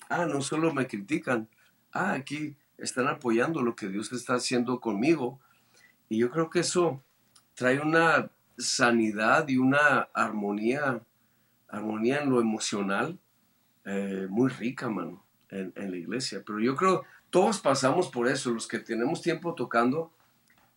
ah, 0.09 0.27
no 0.27 0.41
solo 0.41 0.71
me 0.75 0.85
critican, 0.85 1.49
ah, 1.91 2.13
aquí 2.13 2.55
están 2.77 3.07
apoyando 3.07 3.63
lo 3.63 3.75
que 3.75 3.89
Dios 3.89 4.13
está 4.13 4.35
haciendo 4.35 4.79
conmigo. 4.79 5.39
Y 6.07 6.19
yo 6.19 6.29
creo 6.29 6.51
que 6.51 6.59
eso 6.59 7.03
trae 7.55 7.79
una 7.79 8.29
sanidad 8.59 9.47
y 9.47 9.57
una 9.57 10.07
armonía, 10.13 11.01
armonía 11.67 12.21
en 12.21 12.29
lo 12.29 12.39
emocional 12.39 13.17
eh, 13.85 14.27
muy 14.29 14.51
rica, 14.51 14.87
mano, 14.87 15.25
en, 15.49 15.73
en, 15.75 15.89
la 15.89 15.97
iglesia. 15.97 16.43
Pero 16.45 16.59
yo 16.59 16.75
creo, 16.75 17.05
todos 17.33 17.59
pasamos 17.59 18.07
por 18.07 18.29
eso, 18.29 18.51
los 18.51 18.67
que 18.67 18.79
tenemos 18.79 19.21
tiempo 19.21 19.55
tocando, 19.55 20.13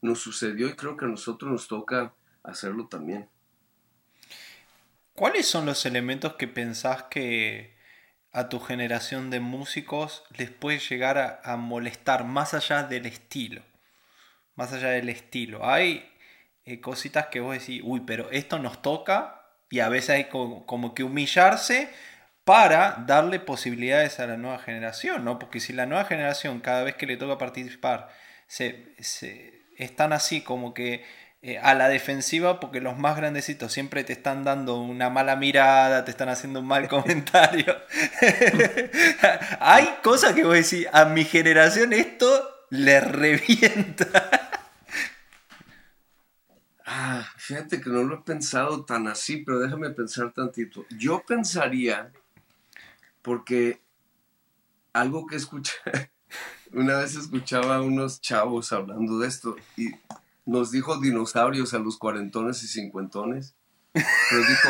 nos 0.00 0.18
sucedió 0.18 0.66
y 0.66 0.74
creo 0.74 0.96
que 0.96 1.04
a 1.04 1.08
nosotros 1.08 1.52
nos 1.52 1.68
toca 1.68 2.14
hacerlo 2.42 2.88
también. 2.88 3.28
¿Cuáles 5.14 5.46
son 5.46 5.66
los 5.66 5.86
elementos 5.86 6.34
que 6.34 6.48
pensás 6.48 7.04
que, 7.04 7.76
a 8.36 8.50
tu 8.50 8.60
generación 8.60 9.30
de 9.30 9.40
músicos 9.40 10.22
les 10.36 10.50
puede 10.50 10.78
llegar 10.78 11.40
a, 11.42 11.56
molestar 11.56 12.24
más 12.24 12.52
allá 12.52 12.82
del 12.82 13.06
estilo. 13.06 13.62
Más 14.56 14.74
allá 14.74 14.90
del 14.90 15.08
estilo. 15.08 15.66
Hay 15.66 16.06
eh, 16.66 16.78
cositas 16.82 17.28
que 17.28 17.40
vos 17.40 17.58
decís, 17.58 17.80
uy, 17.82 18.02
pero 18.06 18.30
esto 18.30 18.58
nos 18.58 18.82
toca 18.82 19.42
y 19.70 19.80
a 19.80 19.88
veces 19.88 20.10
hay 20.10 20.24
como, 20.24 20.94
que 20.94 21.02
humillarse 21.02 21.88
para 22.46 23.02
darle 23.08 23.40
posibilidades 23.40 24.20
a 24.20 24.26
la 24.28 24.36
nueva 24.36 24.60
generación, 24.60 25.24
¿no? 25.24 25.36
Porque 25.40 25.58
si 25.58 25.72
la 25.72 25.84
nueva 25.84 26.04
generación 26.04 26.60
cada 26.60 26.84
vez 26.84 26.94
que 26.94 27.04
le 27.04 27.16
toca 27.16 27.38
participar 27.38 28.08
se, 28.46 28.94
están 29.76 30.12
así 30.12 30.42
como 30.42 30.72
que 30.72 31.04
eh, 31.42 31.58
a 31.58 31.74
la 31.74 31.88
defensiva 31.88 32.60
porque 32.60 32.80
los 32.80 32.96
más 32.96 33.16
grandecitos 33.16 33.72
siempre 33.72 34.04
te 34.04 34.12
están 34.12 34.44
dando 34.44 34.80
una 34.80 35.10
mala 35.10 35.34
mirada, 35.34 36.04
te 36.04 36.12
están 36.12 36.28
haciendo 36.28 36.60
un 36.60 36.68
mal 36.68 36.86
comentario. 36.96 37.76
Hay 39.58 39.96
cosas 40.04 40.32
que 40.34 40.44
voy 40.44 40.54
a 40.54 40.58
decir, 40.58 40.88
a 40.92 41.04
mi 41.06 41.24
generación 41.24 41.92
esto 41.92 42.28
le 42.70 43.00
revienta. 43.00 44.30
Ah, 46.88 47.26
fíjate 47.36 47.80
que 47.80 47.90
no 47.90 48.04
lo 48.04 48.14
he 48.14 48.22
pensado 48.22 48.84
tan 48.84 49.08
así, 49.08 49.38
pero 49.38 49.58
déjame 49.58 49.90
pensar 49.90 50.32
tantito. 50.32 50.86
Yo 50.90 51.20
pensaría, 51.26 52.12
porque 53.26 53.82
algo 54.92 55.26
que 55.26 55.34
escuché, 55.34 55.72
una 56.72 56.98
vez 56.98 57.16
escuchaba 57.16 57.74
a 57.74 57.82
unos 57.82 58.20
chavos 58.20 58.72
hablando 58.72 59.18
de 59.18 59.26
esto 59.26 59.56
y 59.76 59.90
nos 60.44 60.70
dijo 60.70 61.00
dinosaurios 61.00 61.74
a 61.74 61.80
los 61.80 61.98
cuarentones 61.98 62.62
y 62.62 62.68
cincuentones. 62.68 63.56
Pero 63.92 64.42
dijo, 64.48 64.68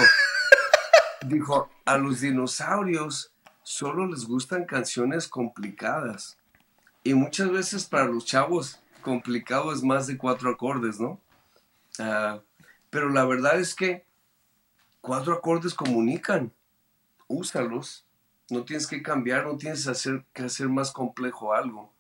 dijo, 1.27 1.71
a 1.85 1.99
los 1.99 2.23
dinosaurios 2.23 3.35
solo 3.63 4.07
les 4.07 4.25
gustan 4.25 4.65
canciones 4.65 5.29
complicadas. 5.29 6.39
Y 7.05 7.13
muchas 7.13 7.51
veces 7.51 7.85
para 7.85 8.07
los 8.07 8.25
chavos 8.25 8.81
complicado 9.03 9.71
es 9.71 9.83
más 9.83 10.07
de 10.07 10.17
cuatro 10.17 10.49
acordes, 10.49 10.99
¿no? 10.99 11.21
Ah, 11.99 12.41
pero 12.89 13.11
la 13.11 13.27
verdad 13.27 13.61
es 13.61 13.75
que 13.75 14.07
cuatro 15.03 15.35
acordes 15.35 15.75
comunican. 15.75 16.55
Úsalos. 17.29 18.06
No 18.51 18.65
tienes 18.65 18.87
que 18.87 19.03
cambiar, 19.03 19.47
no 19.47 19.57
tienes 19.57 19.87
hacer, 19.87 20.25
que 20.33 20.45
hacer 20.45 20.69
más 20.69 20.93
complejo 20.93 21.55
algo. 21.55 21.93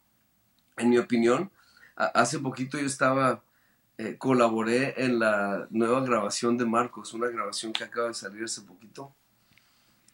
En 0.76 0.90
mi 0.90 0.98
opinión, 0.98 1.50
hace 1.96 2.38
poquito 2.38 2.78
yo 2.78 2.86
estaba, 2.86 3.42
eh, 3.98 4.16
colaboré 4.18 4.94
en 5.04 5.18
la 5.18 5.66
nueva 5.70 6.00
grabación 6.02 6.58
de 6.58 6.66
Marcos, 6.66 7.14
una 7.14 7.28
grabación 7.28 7.72
que 7.72 7.84
acaba 7.84 8.08
de 8.08 8.14
salir 8.14 8.44
hace 8.44 8.62
poquito. 8.62 9.14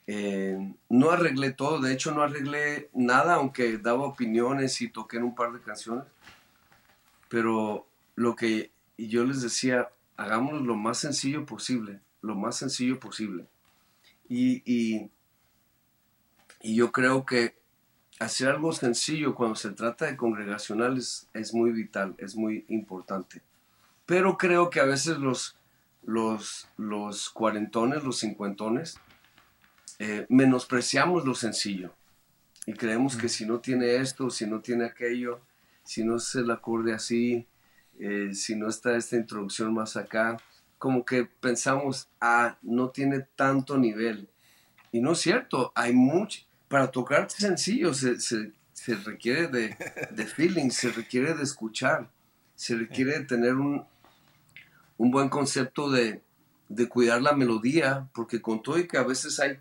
Eh, 0.06 0.74
no 0.88 1.10
arreglé 1.10 1.52
todo, 1.52 1.80
de 1.80 1.92
hecho 1.92 2.12
no 2.12 2.22
arreglé 2.22 2.90
nada, 2.92 3.34
aunque 3.34 3.78
daba 3.78 4.04
opiniones 4.04 4.80
y 4.80 4.88
toqué 4.88 5.18
en 5.18 5.24
un 5.24 5.34
par 5.34 5.52
de 5.52 5.60
canciones. 5.60 6.04
Pero 7.28 7.86
lo 8.14 8.36
que 8.36 8.70
yo 8.98 9.24
les 9.24 9.42
decía, 9.42 9.88
hagámoslo 10.16 10.60
lo 10.60 10.76
más 10.76 10.98
sencillo 10.98 11.46
posible, 11.46 12.00
lo 12.20 12.34
más 12.34 12.56
sencillo 12.56 13.00
posible. 13.00 13.46
Y, 14.28 15.10
y 16.62 16.76
yo 16.76 16.92
creo 16.92 17.26
que 17.26 17.56
hacer 18.18 18.48
algo 18.48 18.72
sencillo 18.72 19.34
cuando 19.34 19.56
se 19.56 19.70
trata 19.70 20.06
de 20.06 20.16
congregacionales 20.16 21.28
es 21.34 21.52
muy 21.52 21.72
vital, 21.72 22.14
es 22.18 22.36
muy 22.36 22.64
importante. 22.68 23.42
Pero 24.06 24.36
creo 24.36 24.70
que 24.70 24.80
a 24.80 24.84
veces 24.84 25.18
los, 25.18 25.56
los, 26.04 26.68
los 26.76 27.30
cuarentones, 27.30 28.04
los 28.04 28.18
cincuentones, 28.18 28.98
eh, 29.98 30.26
menospreciamos 30.28 31.24
lo 31.24 31.34
sencillo 31.34 31.92
y 32.66 32.72
creemos 32.74 33.16
que 33.16 33.28
si 33.28 33.44
no 33.44 33.60
tiene 33.60 33.96
esto, 33.96 34.30
si 34.30 34.46
no 34.46 34.60
tiene 34.60 34.84
aquello, 34.84 35.40
si 35.84 36.04
no 36.04 36.16
es 36.16 36.34
el 36.34 36.50
acorde 36.50 36.94
así, 36.94 37.46
eh, 37.98 38.30
si 38.34 38.54
no 38.54 38.68
está 38.68 38.96
esta 38.96 39.16
introducción 39.16 39.74
más 39.74 39.96
acá, 39.96 40.36
como 40.78 41.04
que 41.04 41.24
pensamos, 41.24 42.08
ah, 42.20 42.58
no 42.62 42.90
tiene 42.90 43.20
tanto 43.36 43.78
nivel. 43.78 44.28
Y 44.90 45.00
no 45.00 45.12
es 45.12 45.20
cierto, 45.20 45.72
hay 45.74 45.92
mucho, 45.92 46.42
para 46.72 46.90
tocar 46.90 47.30
sencillo 47.30 47.92
se, 47.92 48.18
se, 48.18 48.50
se 48.72 48.94
requiere 48.94 49.46
de, 49.46 49.76
de, 50.10 50.26
feeling, 50.26 50.70
se 50.70 50.90
requiere 50.90 51.34
de 51.34 51.42
escuchar, 51.42 52.08
se 52.54 52.74
requiere 52.74 53.18
de 53.18 53.26
tener 53.26 53.56
un, 53.56 53.84
un 54.96 55.10
buen 55.10 55.28
concepto 55.28 55.90
de, 55.90 56.22
de 56.70 56.88
cuidar 56.88 57.20
la 57.20 57.34
melodía, 57.34 58.08
porque 58.14 58.40
con 58.40 58.62
todo 58.62 58.78
y 58.78 58.88
que 58.88 58.96
a 58.96 59.02
veces 59.02 59.38
hay 59.38 59.58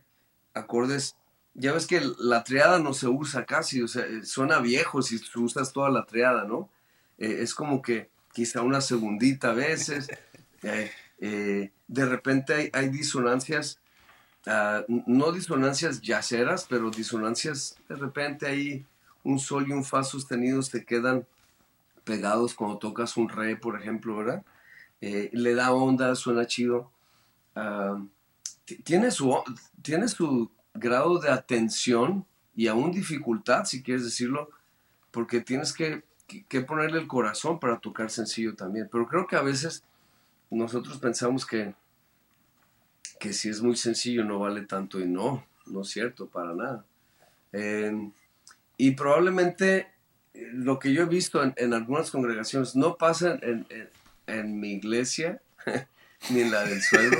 acordes. 0.53 1.17
Ya 1.53 1.73
ves 1.73 1.85
que 1.85 2.01
la 2.17 2.45
triada 2.45 2.79
no 2.79 2.93
se 2.93 3.09
usa 3.09 3.45
casi, 3.45 3.81
o 3.81 3.89
sea, 3.89 4.05
eh, 4.05 4.23
suena 4.23 4.59
viejo 4.59 5.01
si 5.01 5.19
usas 5.35 5.73
toda 5.73 5.89
la 5.89 6.05
triada, 6.05 6.45
¿no? 6.45 6.69
Eh, 7.17 7.39
es 7.41 7.53
como 7.53 7.81
que 7.81 8.09
quizá 8.31 8.61
una 8.61 8.79
segundita 8.79 9.49
a 9.49 9.53
veces. 9.53 10.07
Eh, 10.63 11.71
de 11.89 12.05
repente 12.05 12.71
hay, 12.71 12.87
disonancias, 12.87 13.80
ah, 14.47 14.83
no 14.87 15.31
disonancias 15.31 16.01
yaceras, 16.01 16.65
pero 16.69 16.89
disonancias, 16.91 17.75
de 17.87 17.95
repente 17.95 18.47
hay 18.47 18.85
un 19.23 19.39
sol 19.39 19.67
y 19.67 19.71
un 19.71 19.83
fa 19.83 20.03
sostenidos 20.03 20.69
te 20.69 20.83
quedan 20.83 21.25
pegados 22.03 22.53
cuando 22.53 22.79
tocas 22.79 23.17
un 23.17 23.29
re, 23.29 23.55
por 23.55 23.79
ejemplo, 23.79 24.17
¿verdad? 24.17 24.43
le 25.01 25.55
da 25.55 25.71
onda, 25.71 26.13
suena 26.15 26.45
chido. 26.45 26.91
Ah, 27.55 27.99
tiene 28.83 29.11
su, 29.11 29.35
tiene 29.81 30.07
su 30.07 30.49
grado 30.73 31.19
de 31.19 31.29
atención 31.29 32.25
y 32.55 32.67
aún 32.67 32.91
dificultad, 32.91 33.65
si 33.65 33.81
quieres 33.81 34.03
decirlo, 34.03 34.49
porque 35.11 35.41
tienes 35.41 35.73
que, 35.73 36.03
ponerle 36.65 36.99
el 36.99 37.07
corazón 37.07 37.59
para 37.59 37.79
tocar 37.79 38.09
sencillo 38.09 38.55
también. 38.55 38.87
Pero 38.91 39.07
creo 39.07 39.27
que 39.27 39.35
a 39.35 39.41
veces 39.41 39.83
nosotros 40.49 40.97
pensamos 40.97 41.45
que, 41.45 41.73
que 43.21 43.33
si 43.33 43.49
es 43.49 43.61
muy 43.61 43.75
sencillo 43.75 44.25
no 44.25 44.39
vale 44.39 44.61
tanto 44.61 44.99
y 44.99 45.05
no, 45.05 45.45
no 45.67 45.81
es 45.81 45.89
cierto, 45.89 46.27
para 46.27 46.55
nada. 46.55 46.85
Y 48.77 48.91
probablemente 48.91 49.91
eh, 50.33 50.49
lo 50.53 50.79
que 50.79 50.91
yo 50.91 51.03
he 51.03 51.05
visto 51.05 51.39
en, 51.55 51.73
algunas 51.75 52.09
congregaciones 52.09 52.75
no 52.75 52.97
pasa 52.97 53.37
en, 53.43 53.67
en 54.25 54.59
mi 54.59 54.71
iglesia, 54.71 55.39
ni 56.31 56.41
en 56.41 56.51
la 56.51 56.63
del 56.63 56.81
suelo, 56.81 57.15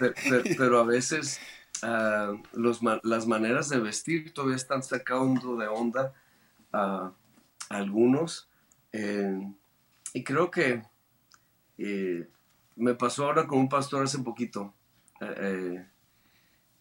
pero, 0.56 0.80
a 0.80 0.84
veces 0.84 1.38
ah, 1.82 2.32
los, 2.54 2.80
las 3.02 3.26
maneras 3.26 3.68
de 3.68 3.78
vestir 3.78 4.32
todavía 4.32 4.56
están 4.56 4.82
sacando 4.82 5.58
de 5.58 5.68
onda 5.68 6.14
a 6.72 7.12
algunos. 7.68 8.48
Eh, 8.92 9.52
y 10.14 10.24
creo 10.24 10.50
que 10.50 10.82
eh, 11.76 12.26
me 12.76 12.94
pasó 12.94 13.26
ahora 13.26 13.46
con 13.46 13.58
un 13.58 13.68
pastor 13.68 14.04
hace 14.04 14.18
poquito. 14.20 14.72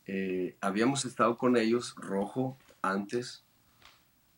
Eh, 0.07 0.57
habíamos 0.61 1.05
estado 1.05 1.37
con 1.37 1.57
ellos, 1.57 1.95
rojo, 1.95 2.57
antes. 2.81 3.43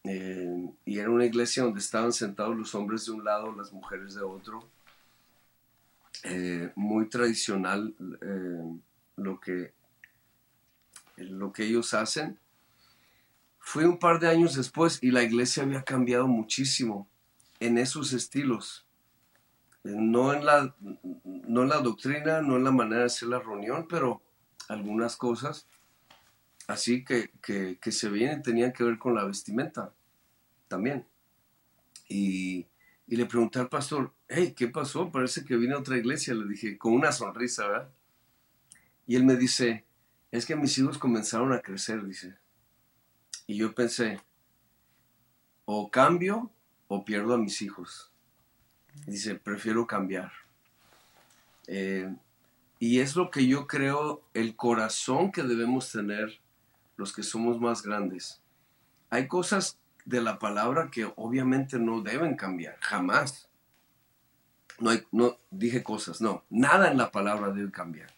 y 0.04 1.00
era 1.00 1.10
una 1.10 1.26
iglesia 1.26 1.64
donde 1.64 1.80
estaban 1.80 2.12
sentados 2.12 2.58
los 2.58 2.76
hombres 2.76 3.06
de 3.06 3.12
un 3.14 3.24
lado, 3.24 3.56
las 3.56 3.72
mujeres 3.72 4.16
de 4.16 4.22
otro 4.22 4.68
eh, 6.26 6.72
muy 6.76 7.10
tradicional 7.10 7.94
eh, 8.22 8.80
lo, 9.18 9.40
que, 9.42 9.74
lo 11.18 11.52
que 11.52 11.66
ellos 11.66 11.94
hacen. 11.94 12.40
Fue 13.60 13.86
un 13.86 14.00
par 14.00 14.20
de 14.20 14.30
años 14.30 14.56
después 14.56 15.00
y 15.02 15.12
la 15.12 15.24
iglesia 15.24 15.64
había 15.64 15.84
cambiado 15.84 16.28
muchísimo 16.28 17.08
en 17.60 17.78
esos 17.78 18.14
estilos. 18.14 18.86
No 19.84 20.34
en 20.34 20.46
la, 20.46 20.76
no 21.24 21.64
en 21.64 21.70
la 21.70 21.80
doctrina, 21.80 22.42
no 22.42 22.56
en 22.56 22.64
la 22.64 22.72
manera 22.72 23.02
de 23.02 23.08
hacer 23.08 23.30
la 23.30 23.40
reunión, 23.40 23.88
pero 23.90 24.22
algunas 24.70 25.18
cosas 25.18 25.68
así 26.68 27.04
que, 27.04 27.32
que, 27.42 27.78
que 27.82 27.92
se 27.92 28.10
vienen 28.10 28.42
tenían 28.42 28.72
que 28.72 28.84
ver 28.84 28.98
con 28.98 29.14
la 29.16 29.26
vestimenta 29.26 29.94
también. 30.70 31.06
Y, 32.08 32.68
y 33.08 33.16
le 33.16 33.26
pregunté 33.26 33.60
al 33.60 33.70
pastor, 33.70 34.14
hey, 34.28 34.54
¿qué 34.56 34.68
pasó? 34.70 35.12
Parece 35.12 35.44
que 35.44 35.58
vine 35.58 35.74
a 35.74 35.80
otra 35.80 35.98
iglesia. 35.98 36.34
Le 36.34 36.48
dije, 36.48 36.78
con 36.78 36.94
una 36.94 37.12
sonrisa, 37.12 37.68
¿verdad? 37.68 37.90
Y 39.06 39.16
él 39.16 39.26
me 39.26 39.36
dice, 39.36 39.86
es 40.32 40.46
que 40.46 40.56
mis 40.56 40.78
hijos 40.78 40.98
comenzaron 40.98 41.52
a 41.52 41.62
crecer, 41.62 42.06
dice. 42.06 42.38
Y 43.46 43.58
yo 43.58 43.76
pensé, 43.76 44.22
o 45.66 45.92
cambio 45.92 46.52
o 46.88 47.04
pierdo 47.04 47.34
a 47.34 47.38
mis 47.38 47.62
hijos. 47.62 48.13
Dice, 49.06 49.36
prefiero 49.36 49.88
cambiar. 49.88 50.32
Eh, 51.68 52.14
y 52.80 53.00
es 53.00 53.16
lo 53.16 53.32
que 53.32 53.48
yo 53.48 53.68
creo, 53.68 54.22
el 54.34 54.56
corazón 54.56 55.32
que 55.32 55.44
debemos 55.44 55.92
tener 55.92 56.40
los 56.98 57.14
que 57.14 57.24
somos 57.24 57.60
más 57.60 57.84
grandes. 57.84 58.42
Hay 59.10 59.28
cosas 59.28 59.80
de 60.06 60.22
la 60.22 60.40
palabra 60.40 60.90
que 60.92 61.12
obviamente 61.16 61.80
no 61.80 62.02
deben 62.02 62.36
cambiar, 62.36 62.78
jamás. 62.82 63.48
No, 64.80 64.90
hay, 64.90 65.04
no 65.12 65.38
dije 65.50 65.84
cosas, 65.84 66.20
no, 66.20 66.44
nada 66.50 66.92
en 66.92 66.98
la 66.98 67.12
palabra 67.12 67.52
debe 67.52 67.72
cambiar. 67.72 68.10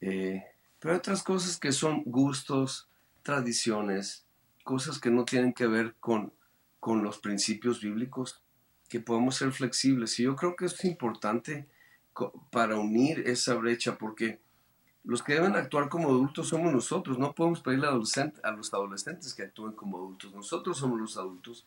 Eh, 0.00 0.42
pero 0.78 0.96
otras 0.96 1.22
cosas 1.22 1.58
que 1.58 1.72
son 1.72 2.02
gustos, 2.06 2.88
tradiciones, 3.22 4.24
cosas 4.64 4.98
que 4.98 5.10
no 5.10 5.24
tienen 5.24 5.52
que 5.52 5.66
ver 5.66 5.94
con, 6.00 6.32
con 6.80 7.02
los 7.02 7.18
principios 7.18 7.80
bíblicos, 7.80 8.42
que 8.90 9.00
podemos 9.00 9.36
ser 9.36 9.52
flexibles. 9.52 10.20
Y 10.20 10.24
yo 10.24 10.36
creo 10.36 10.54
que 10.54 10.66
es 10.66 10.84
importante 10.84 11.66
para 12.50 12.76
unir 12.76 13.20
esa 13.20 13.54
brecha, 13.54 13.96
porque 13.96 14.40
los 15.04 15.22
que 15.22 15.32
deben 15.32 15.56
actuar 15.56 15.88
como 15.88 16.08
adultos 16.08 16.48
somos 16.48 16.70
nosotros. 16.70 17.18
No 17.18 17.32
podemos 17.32 17.60
pedirle 17.60 17.86
a, 17.86 17.92
los 17.92 18.74
adolescentes 18.74 19.32
que 19.32 19.44
actúen 19.44 19.72
como 19.72 19.96
adultos. 19.96 20.34
Nosotros 20.34 20.76
somos 20.76 21.00
los 21.00 21.16
adultos. 21.16 21.66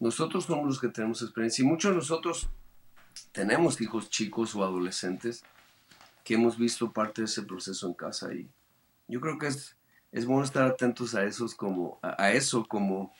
Nosotros 0.00 0.46
somos 0.46 0.66
los 0.66 0.80
que 0.80 0.88
tenemos 0.88 1.22
experiencia. 1.22 1.62
Y 1.62 1.68
muchos 1.68 1.92
de 1.92 1.98
nosotros 1.98 2.48
tenemos 3.30 3.80
hijos 3.80 4.10
chicos 4.10 4.56
o 4.56 4.64
adolescentes 4.64 5.44
que 6.24 6.34
hemos 6.34 6.58
visto 6.58 6.92
parte 6.92 7.20
de 7.22 7.26
ese 7.26 7.42
proceso 7.42 7.86
en 7.86 7.94
casa 7.94 8.32
y 8.32 8.48
yo 9.06 9.20
creo 9.20 9.38
que 9.38 9.46
es, 9.46 9.76
es 10.10 10.24
bueno 10.26 10.42
estar 10.44 10.64
atentos 10.64 11.14
a 11.14 11.24
esos 11.24 11.54
como 11.54 11.98
a, 12.02 12.32
eso 12.32 12.64
como 12.64 13.12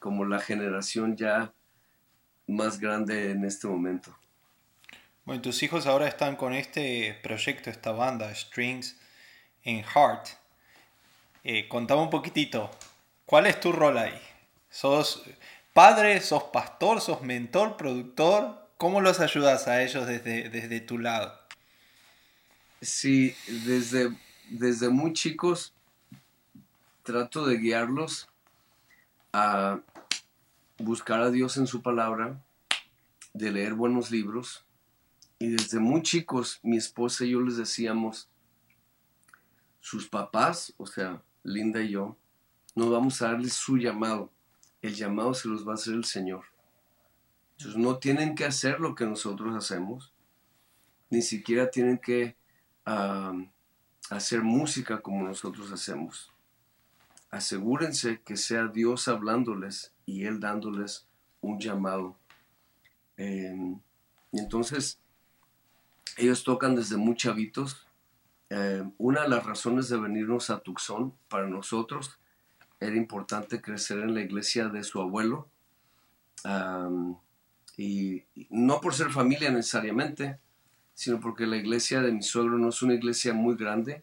como 0.00 0.24
la 0.24 0.40
generación 0.40 1.16
ya 1.16 1.52
más 2.48 2.80
grande 2.80 3.30
en 3.30 3.44
este 3.44 3.68
momento. 3.68 4.16
Bueno, 5.24 5.42
tus 5.42 5.62
hijos 5.62 5.86
ahora 5.86 6.08
están 6.08 6.36
con 6.36 6.54
este 6.54 7.18
proyecto, 7.22 7.70
esta 7.70 7.92
banda, 7.92 8.34
Strings 8.34 8.96
in 9.62 9.84
Heart. 9.84 10.26
Eh, 11.44 11.68
contame 11.68 12.02
un 12.02 12.10
poquitito, 12.10 12.70
¿cuál 13.26 13.46
es 13.46 13.60
tu 13.60 13.70
rol 13.70 13.98
ahí? 13.98 14.18
¿Sos 14.70 15.22
padre, 15.72 16.20
sos 16.20 16.44
pastor, 16.44 17.00
sos 17.00 17.22
mentor, 17.22 17.76
productor? 17.76 18.68
¿Cómo 18.78 19.00
los 19.00 19.20
ayudas 19.20 19.68
a 19.68 19.82
ellos 19.82 20.06
desde, 20.06 20.48
desde 20.48 20.80
tu 20.80 20.98
lado? 20.98 21.38
Sí, 22.80 23.34
desde, 23.46 24.16
desde 24.50 24.88
muy 24.88 25.12
chicos 25.12 25.74
trato 27.02 27.46
de 27.46 27.56
guiarlos 27.56 28.28
a 29.32 29.80
buscar 30.78 31.20
a 31.20 31.30
Dios 31.30 31.56
en 31.56 31.66
su 31.66 31.82
palabra, 31.82 32.42
de 33.34 33.52
leer 33.52 33.74
buenos 33.74 34.10
libros. 34.10 34.64
Y 35.38 35.48
desde 35.48 35.78
muy 35.78 36.02
chicos, 36.02 36.58
mi 36.62 36.76
esposa 36.76 37.24
y 37.24 37.30
yo 37.30 37.40
les 37.40 37.56
decíamos, 37.56 38.28
sus 39.80 40.08
papás, 40.08 40.74
o 40.76 40.86
sea, 40.86 41.22
Linda 41.42 41.82
y 41.82 41.90
yo, 41.90 42.16
nos 42.74 42.90
vamos 42.90 43.22
a 43.22 43.28
darles 43.28 43.54
su 43.54 43.76
llamado. 43.76 44.32
El 44.82 44.94
llamado 44.94 45.34
se 45.34 45.48
los 45.48 45.66
va 45.66 45.72
a 45.72 45.74
hacer 45.74 45.94
el 45.94 46.04
Señor. 46.04 46.44
Entonces 47.52 47.80
no 47.80 47.98
tienen 47.98 48.34
que 48.34 48.44
hacer 48.44 48.80
lo 48.80 48.94
que 48.94 49.04
nosotros 49.04 49.54
hacemos, 49.56 50.12
ni 51.10 51.22
siquiera 51.22 51.70
tienen 51.70 51.98
que 51.98 52.36
hacer 54.10 54.42
música 54.42 55.00
como 55.00 55.26
nosotros 55.26 55.72
hacemos. 55.72 56.32
Asegúrense 57.30 58.22
que 58.22 58.36
sea 58.36 58.68
Dios 58.68 59.08
hablándoles 59.08 59.92
y 60.06 60.24
Él 60.24 60.40
dándoles 60.40 61.06
un 61.40 61.60
llamado. 61.60 62.16
Em, 63.16 63.78
y 64.32 64.38
entonces, 64.38 64.98
ellos 66.16 66.44
tocan 66.44 66.74
desde 66.74 66.96
muy 66.96 67.16
chavitos. 67.16 67.86
Em, 68.50 68.92
una 68.98 69.22
de 69.22 69.28
las 69.28 69.44
razones 69.44 69.88
de 69.88 69.98
venirnos 69.98 70.50
a 70.50 70.60
Tucson 70.60 71.14
para 71.28 71.46
nosotros 71.46 72.18
era 72.80 72.96
importante 72.96 73.60
crecer 73.60 73.98
en 73.98 74.14
la 74.14 74.22
iglesia 74.22 74.68
de 74.68 74.84
su 74.84 75.00
abuelo. 75.00 75.48
y 77.76 78.24
no 78.50 78.80
por 78.80 78.92
ser 78.92 79.10
familia 79.10 79.50
necesariamente, 79.50 80.40
sino 80.94 81.20
porque 81.20 81.46
la 81.46 81.56
iglesia 81.56 82.00
de 82.00 82.10
mi 82.10 82.22
suegro 82.22 82.58
no 82.58 82.70
es 82.70 82.82
una 82.82 82.94
iglesia 82.94 83.32
muy 83.32 83.54
grande. 83.54 84.02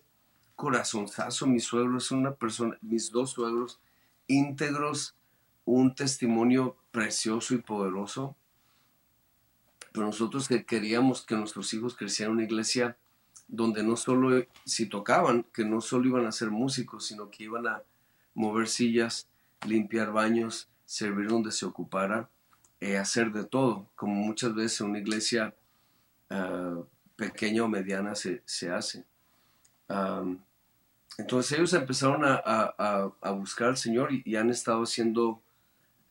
Corazonzazo, 0.55 1.47
mi 1.47 1.59
suegro 1.59 1.97
es 1.97 2.11
una 2.11 2.33
persona, 2.35 2.77
mis 2.81 3.11
dos 3.11 3.31
suegros 3.31 3.79
íntegros, 4.27 5.15
un 5.65 5.93
testimonio 5.95 6.77
precioso 6.91 7.53
y 7.53 7.57
poderoso. 7.57 8.35
Pero 9.91 10.07
nosotros 10.07 10.47
que 10.47 10.65
queríamos 10.65 11.25
que 11.25 11.35
nuestros 11.35 11.73
hijos 11.73 11.95
crecieran 11.95 12.31
en 12.31 12.37
una 12.37 12.45
iglesia 12.45 12.97
donde 13.47 13.83
no 13.83 13.95
solo, 13.95 14.45
si 14.65 14.87
tocaban, 14.87 15.43
que 15.53 15.65
no 15.65 15.81
solo 15.81 16.07
iban 16.07 16.25
a 16.25 16.31
ser 16.31 16.49
músicos, 16.49 17.05
sino 17.05 17.29
que 17.29 17.43
iban 17.43 17.67
a 17.67 17.83
mover 18.33 18.67
sillas, 18.67 19.27
limpiar 19.65 20.11
baños, 20.11 20.69
servir 20.85 21.27
donde 21.27 21.51
se 21.51 21.65
ocupara, 21.65 22.29
eh, 22.79 22.97
hacer 22.97 23.31
de 23.31 23.45
todo, 23.45 23.89
como 23.95 24.15
muchas 24.15 24.53
veces 24.53 24.81
en 24.81 24.89
una 24.89 24.99
iglesia 24.99 25.55
Ah, 26.29 26.81
pequeña 27.15 27.63
o 27.63 27.67
mediana 27.67 28.13
se, 28.15 28.41
hace. 28.71 29.05
Entonces 31.17 31.57
ellos 31.57 31.73
empezaron 31.73 32.21
a, 32.23 33.11
buscar 33.33 33.69
al 33.69 33.77
Señor 33.77 34.09
y, 34.11 34.35
han 34.35 34.49
estado 34.49 34.83
haciendo, 34.83 35.41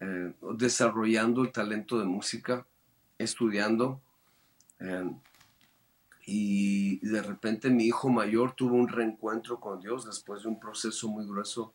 eh, 0.01 0.33
desarrollando 0.57 1.43
el 1.43 1.53
talento 1.53 1.99
de 1.99 2.05
música, 2.07 2.67
estudiando. 3.19 4.01
Em, 4.81 5.19
y 6.27 7.07
de 7.07 7.23
repente 7.23 7.69
mi 7.69 7.85
hijo 7.85 8.09
mayor 8.09 8.55
tuvo 8.55 8.77
un 8.77 8.89
reencuentro 8.89 9.61
con 9.61 9.81
Dios 9.81 10.07
después 10.07 10.43
de 10.43 10.49
un 10.49 10.59
proceso 10.59 11.09
muy 11.09 11.27
grueso 11.27 11.75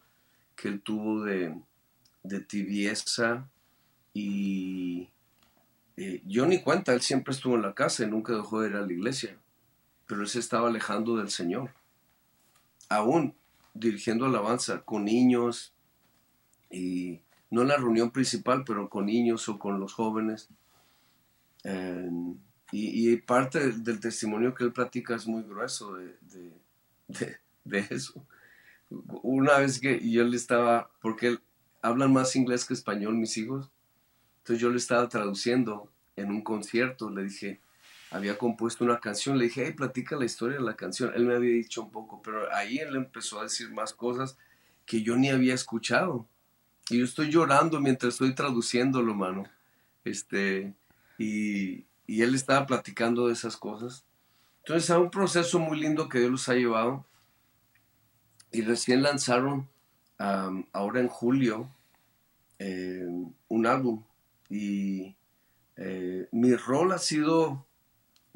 que 0.55 0.69
él 0.69 0.81
tuvo 0.81 1.23
de, 1.23 1.55
tibieza 2.47 3.47
y, 4.13 5.09
eh, 5.97 6.21
yo 6.25 6.45
ni 6.47 6.61
cuenta, 6.61 6.93
él 6.93 7.01
siempre 7.01 7.33
estuvo 7.33 7.55
en 7.55 7.61
la 7.61 7.75
casa 7.75 8.03
y 8.03 8.07
nunca 8.07 8.33
dejó 8.33 8.61
de 8.61 8.69
ir 8.69 8.75
a 8.75 8.81
la 8.81 8.91
iglesia, 8.91 9.37
pero 10.07 10.21
él 10.21 10.27
se 10.27 10.39
estaba 10.39 10.67
alejando 10.67 11.17
del 11.17 11.29
Señor, 11.29 11.71
aún 12.89 13.35
dirigiendo 13.73 14.25
alabanza 14.25 14.81
con 14.81 15.05
niños 15.05 15.73
y 16.69 17.21
no 17.49 17.61
en 17.61 17.69
la 17.69 17.77
reunión 17.77 18.11
principal, 18.11 18.63
pero 18.65 18.89
con 18.89 19.05
niños 19.05 19.47
o 19.49 19.57
con 19.57 19.79
los 19.79 19.93
jóvenes. 19.93 20.49
y, 22.71 23.15
parte 23.17 23.71
del, 23.71 23.99
testimonio 23.99 24.53
que 24.53 24.63
él 24.63 24.73
platica 24.73 25.15
es 25.15 25.27
muy 25.27 25.43
grueso 25.43 25.95
de, 25.95 26.17
de, 27.63 27.79
eso. 27.89 28.25
Una 28.89 29.59
vez 29.59 29.79
que 29.79 30.07
yo 30.09 30.23
le 30.23 30.35
estaba, 30.35 30.91
porque 31.01 31.37
hablan 31.81 32.11
más 32.13 32.35
inglés 32.35 32.65
que 32.65 32.73
español 32.73 33.15
mis 33.15 33.37
hijos, 33.37 33.71
entonces 34.39 34.61
yo 34.61 34.69
le 34.69 34.77
estaba 34.77 35.07
traduciendo 35.09 35.91
en 36.15 36.31
un 36.31 36.41
concierto, 36.41 37.09
le 37.09 37.23
dije, 37.23 37.61
había 38.11 38.37
compuesto 38.37 38.83
una 38.83 38.99
canción, 38.99 39.37
le 39.37 39.45
dije, 39.45 39.65
hey, 39.65 39.73
platica 39.73 40.15
la 40.15 40.25
historia 40.25 40.57
de 40.57 40.63
la 40.63 40.75
canción. 40.75 41.11
Él 41.15 41.25
me 41.25 41.35
había 41.35 41.53
dicho 41.53 41.83
un 41.83 41.91
poco, 41.91 42.21
pero 42.21 42.53
ahí 42.53 42.77
él 42.77 42.95
empezó 42.95 43.39
a 43.39 43.43
decir 43.43 43.71
más 43.71 43.93
cosas 43.93 44.37
que 44.85 45.03
yo 45.03 45.15
ni 45.15 45.29
había 45.29 45.53
escuchado. 45.53 46.27
Y 46.89 46.99
yo 46.99 47.05
estoy 47.05 47.29
llorando 47.29 47.79
mientras 47.79 48.13
estoy 48.13 48.33
traduciéndolo, 48.33 49.13
mano. 49.13 49.43
Este, 50.03 50.73
y, 51.19 51.85
y 52.07 52.21
él 52.23 52.33
estaba 52.33 52.65
platicando 52.65 53.27
de 53.27 53.33
esas 53.33 53.57
cosas. 53.57 54.05
Entonces, 54.59 54.89
a 54.89 54.97
un 54.97 55.11
proceso 55.11 55.59
muy 55.59 55.79
lindo 55.79 56.09
que 56.09 56.19
Dios 56.19 56.31
los 56.31 56.49
ha 56.49 56.55
llevado. 56.55 57.05
Y 58.51 58.61
recién 58.61 59.03
lanzaron, 59.03 59.69
ahora 60.17 60.99
en 60.99 61.07
julio, 61.07 61.69
eh, 62.57 63.07
un 63.47 63.65
álbum 63.65 64.03
y 64.49 65.15
eh, 65.77 66.27
mi 66.31 66.55
rol 66.55 66.91
ha 66.91 66.97
sido 66.97 67.65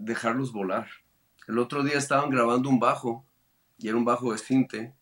dejarlos 0.05 0.51
volar. 0.51 0.87
El 1.47 1.59
otro 1.59 1.83
día 1.83 1.97
estaban 1.97 2.29
grabando 2.29 2.69
un 2.69 2.79
bajo 2.79 3.25
y 3.77 3.87
era 3.87 3.97
un 3.97 4.05
bajo 4.05 4.31
de 4.31 4.37
cinte. 4.37 4.93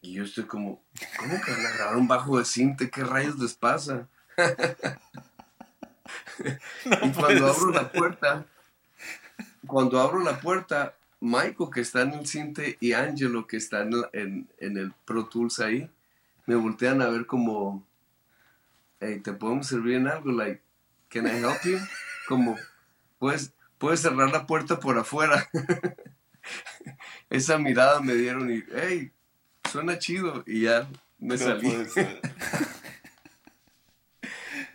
Y 0.00 0.14
yo 0.14 0.24
estoy 0.24 0.44
como, 0.44 0.82
¿cómo 1.18 1.40
que 1.42 1.50
van 1.50 1.66
a 1.66 1.70
grabar 1.70 1.96
un 1.96 2.08
bajo 2.08 2.38
de 2.38 2.44
cinte? 2.44 2.90
¿Qué 2.90 3.02
rayos 3.02 3.38
les 3.38 3.54
pasa? 3.54 4.08
y 7.02 7.12
cuando 7.12 7.46
abro 7.46 7.70
la 7.70 7.90
puerta, 7.90 8.46
cuando 9.66 10.00
abro 10.00 10.20
la 10.20 10.40
puerta, 10.40 10.94
Michael 11.20 11.70
que 11.72 11.80
está 11.80 12.02
en 12.02 12.12
el 12.12 12.26
cinte 12.26 12.76
y 12.80 12.92
Angelo 12.92 13.46
que 13.46 13.56
está 13.56 13.82
en, 14.12 14.48
en 14.58 14.76
el 14.76 14.92
Pro 15.04 15.26
Tools 15.26 15.60
ahí, 15.60 15.90
me 16.46 16.54
voltean 16.54 17.02
a 17.02 17.08
ver 17.08 17.26
como, 17.26 17.84
hey, 19.00 19.20
¿te 19.20 19.32
podemos 19.32 19.66
servir 19.66 19.96
en 19.96 20.08
algo? 20.08 20.30
Like, 20.30 20.62
can 21.08 21.26
I 21.26 21.40
help 21.40 21.62
you? 21.64 21.78
Como, 22.28 22.56
puedes, 23.18 23.52
puedes 23.78 24.00
cerrar 24.00 24.30
la 24.30 24.46
puerta 24.46 24.78
por 24.78 24.98
afuera. 24.98 25.48
Esa 27.30 27.58
mirada 27.58 28.00
me 28.00 28.14
dieron 28.14 28.52
y, 28.52 28.62
hey, 28.74 29.10
suena 29.70 29.98
chido. 29.98 30.44
Y 30.46 30.62
ya 30.62 30.88
me 31.18 31.36
salí. 31.38 31.72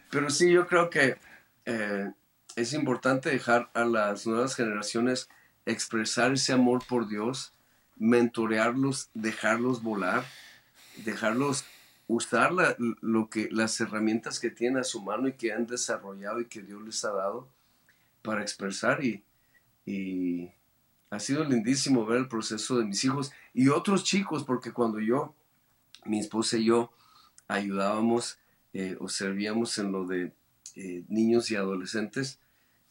Pero 0.10 0.30
sí, 0.30 0.52
yo 0.52 0.68
creo 0.68 0.90
que 0.90 1.18
eh, 1.66 2.12
es 2.56 2.74
importante 2.74 3.30
dejar 3.30 3.70
a 3.74 3.86
las 3.86 4.28
nuevas 4.28 4.56
generaciones 4.56 5.30
expresar 5.66 6.34
ese 6.34 6.54
amor 6.54 6.84
por 6.88 7.08
Dios, 7.08 7.54
mentorearlos, 7.96 9.10
dejarlos 9.14 9.82
volar, 9.82 10.26
dejarlos 10.98 11.64
usar 12.08 12.52
lo 12.78 13.30
que, 13.30 13.48
las 13.52 13.80
herramientas 13.80 14.40
que 14.40 14.50
tienen 14.50 14.80
a 14.80 14.84
su 14.84 15.02
mano 15.02 15.30
y 15.30 15.34
que 15.34 15.54
han 15.54 15.66
desarrollado 15.66 16.42
y 16.42 16.46
que 16.46 16.62
Dios 16.62 16.82
les 16.82 17.06
ha 17.06 17.12
dado 17.12 17.48
para 18.22 18.42
expresar 18.42 19.04
y, 19.04 19.24
ha 21.10 21.20
sido 21.20 21.44
lindísimo 21.44 22.06
ver 22.06 22.20
el 22.20 22.28
proceso 22.30 22.78
de 22.78 22.86
mis 22.86 23.04
hijos 23.04 23.34
y 23.54 23.68
otros 23.68 24.06
chicos, 24.06 24.46
porque 24.46 24.72
cuando 24.72 25.02
yo, 25.02 25.36
mi 26.06 26.20
esposa 26.20 26.58
y 26.58 26.66
yo 26.66 26.94
ayudábamos 27.50 28.40
eh, 28.72 28.96
o 28.98 29.10
servíamos 29.10 29.78
en 29.78 29.92
lo 29.92 30.06
de 30.06 30.32
eh, 30.76 31.04
niños 31.10 31.52
y 31.52 31.58
adolescentes, 31.58 32.40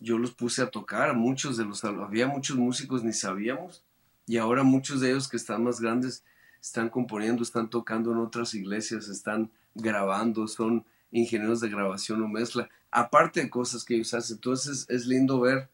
yo 0.00 0.18
los 0.18 0.32
puse 0.32 0.60
a 0.60 0.70
tocar, 0.70 1.16
muchos 1.16 1.56
de 1.56 1.64
los, 1.64 1.82
había 1.82 2.26
muchos 2.26 2.58
músicos 2.58 3.02
ni 3.02 3.14
sabíamos, 3.14 3.84
y 4.26 4.36
ahora 4.36 4.64
muchos 4.64 5.00
de 5.00 5.10
ellos 5.10 5.28
que 5.28 5.38
están 5.38 5.64
más 5.64 5.80
grandes 5.80 6.22
están 6.60 6.90
componiendo, 6.90 7.42
están 7.42 7.70
tocando 7.70 8.12
en 8.12 8.18
otras 8.18 8.52
iglesias, 8.54 9.08
están 9.08 9.50
grabando, 9.74 10.46
son 10.46 10.84
ingenieros 11.12 11.60
de 11.60 11.68
grabación 11.68 12.22
o 12.22 12.28
mezcla, 12.28 12.68
aparte 12.90 13.42
de 13.42 13.50
cosas 13.50 13.84
que 13.84 13.94
ellos 13.94 14.14
hacen. 14.14 14.36
Entonces 14.36 14.86
es 14.88 15.06
lindo 15.06 15.40
ver 15.40 15.68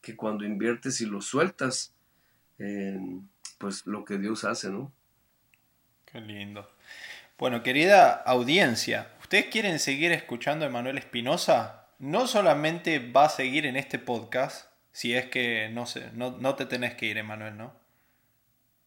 que 0.00 0.16
cuando 0.16 0.44
inviertes 0.44 1.00
y 1.00 1.06
lo 1.06 1.20
sueltas, 1.20 1.92
pues 3.58 3.86
lo 3.86 4.04
que 4.04 4.18
Dios 4.18 4.44
hace, 4.44 4.70
¿no? 4.70 4.92
Qué 6.04 6.20
lindo. 6.20 6.68
Bueno, 7.38 7.62
querida 7.62 8.12
audiencia, 8.12 9.12
¿ustedes 9.20 9.46
quieren 9.46 9.78
seguir 9.78 10.12
escuchando 10.12 10.64
a 10.64 10.68
Emanuel 10.68 10.98
Espinosa? 10.98 11.86
No 11.98 12.26
solamente 12.26 12.98
va 12.98 13.24
a 13.24 13.30
seguir 13.30 13.66
en 13.66 13.76
este 13.76 13.98
podcast, 13.98 14.68
si 14.92 15.14
es 15.14 15.26
que 15.26 15.70
no 15.72 15.86
sé, 15.86 16.10
no, 16.12 16.54
te 16.54 16.66
tenés 16.66 16.94
que 16.94 17.06
ir, 17.06 17.18
Emanuel, 17.18 17.56
¿no? 17.56 17.81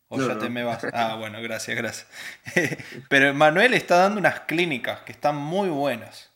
O 0.08 0.22
ya 0.22 0.38
te 0.38 0.50
me 0.50 0.64
vas. 0.64 0.86
Ah, 0.94 1.16
bueno, 1.16 1.42
gracias, 1.42 1.76
gracias. 1.76 2.08
Pero 3.10 3.28
Emanuel 3.28 3.74
está 3.74 3.98
dando 3.98 4.20
unas 4.20 4.42
clínicas 4.42 5.02
que 5.02 5.12
están 5.12 5.36
muy 5.36 5.70
buenas. 5.70 6.32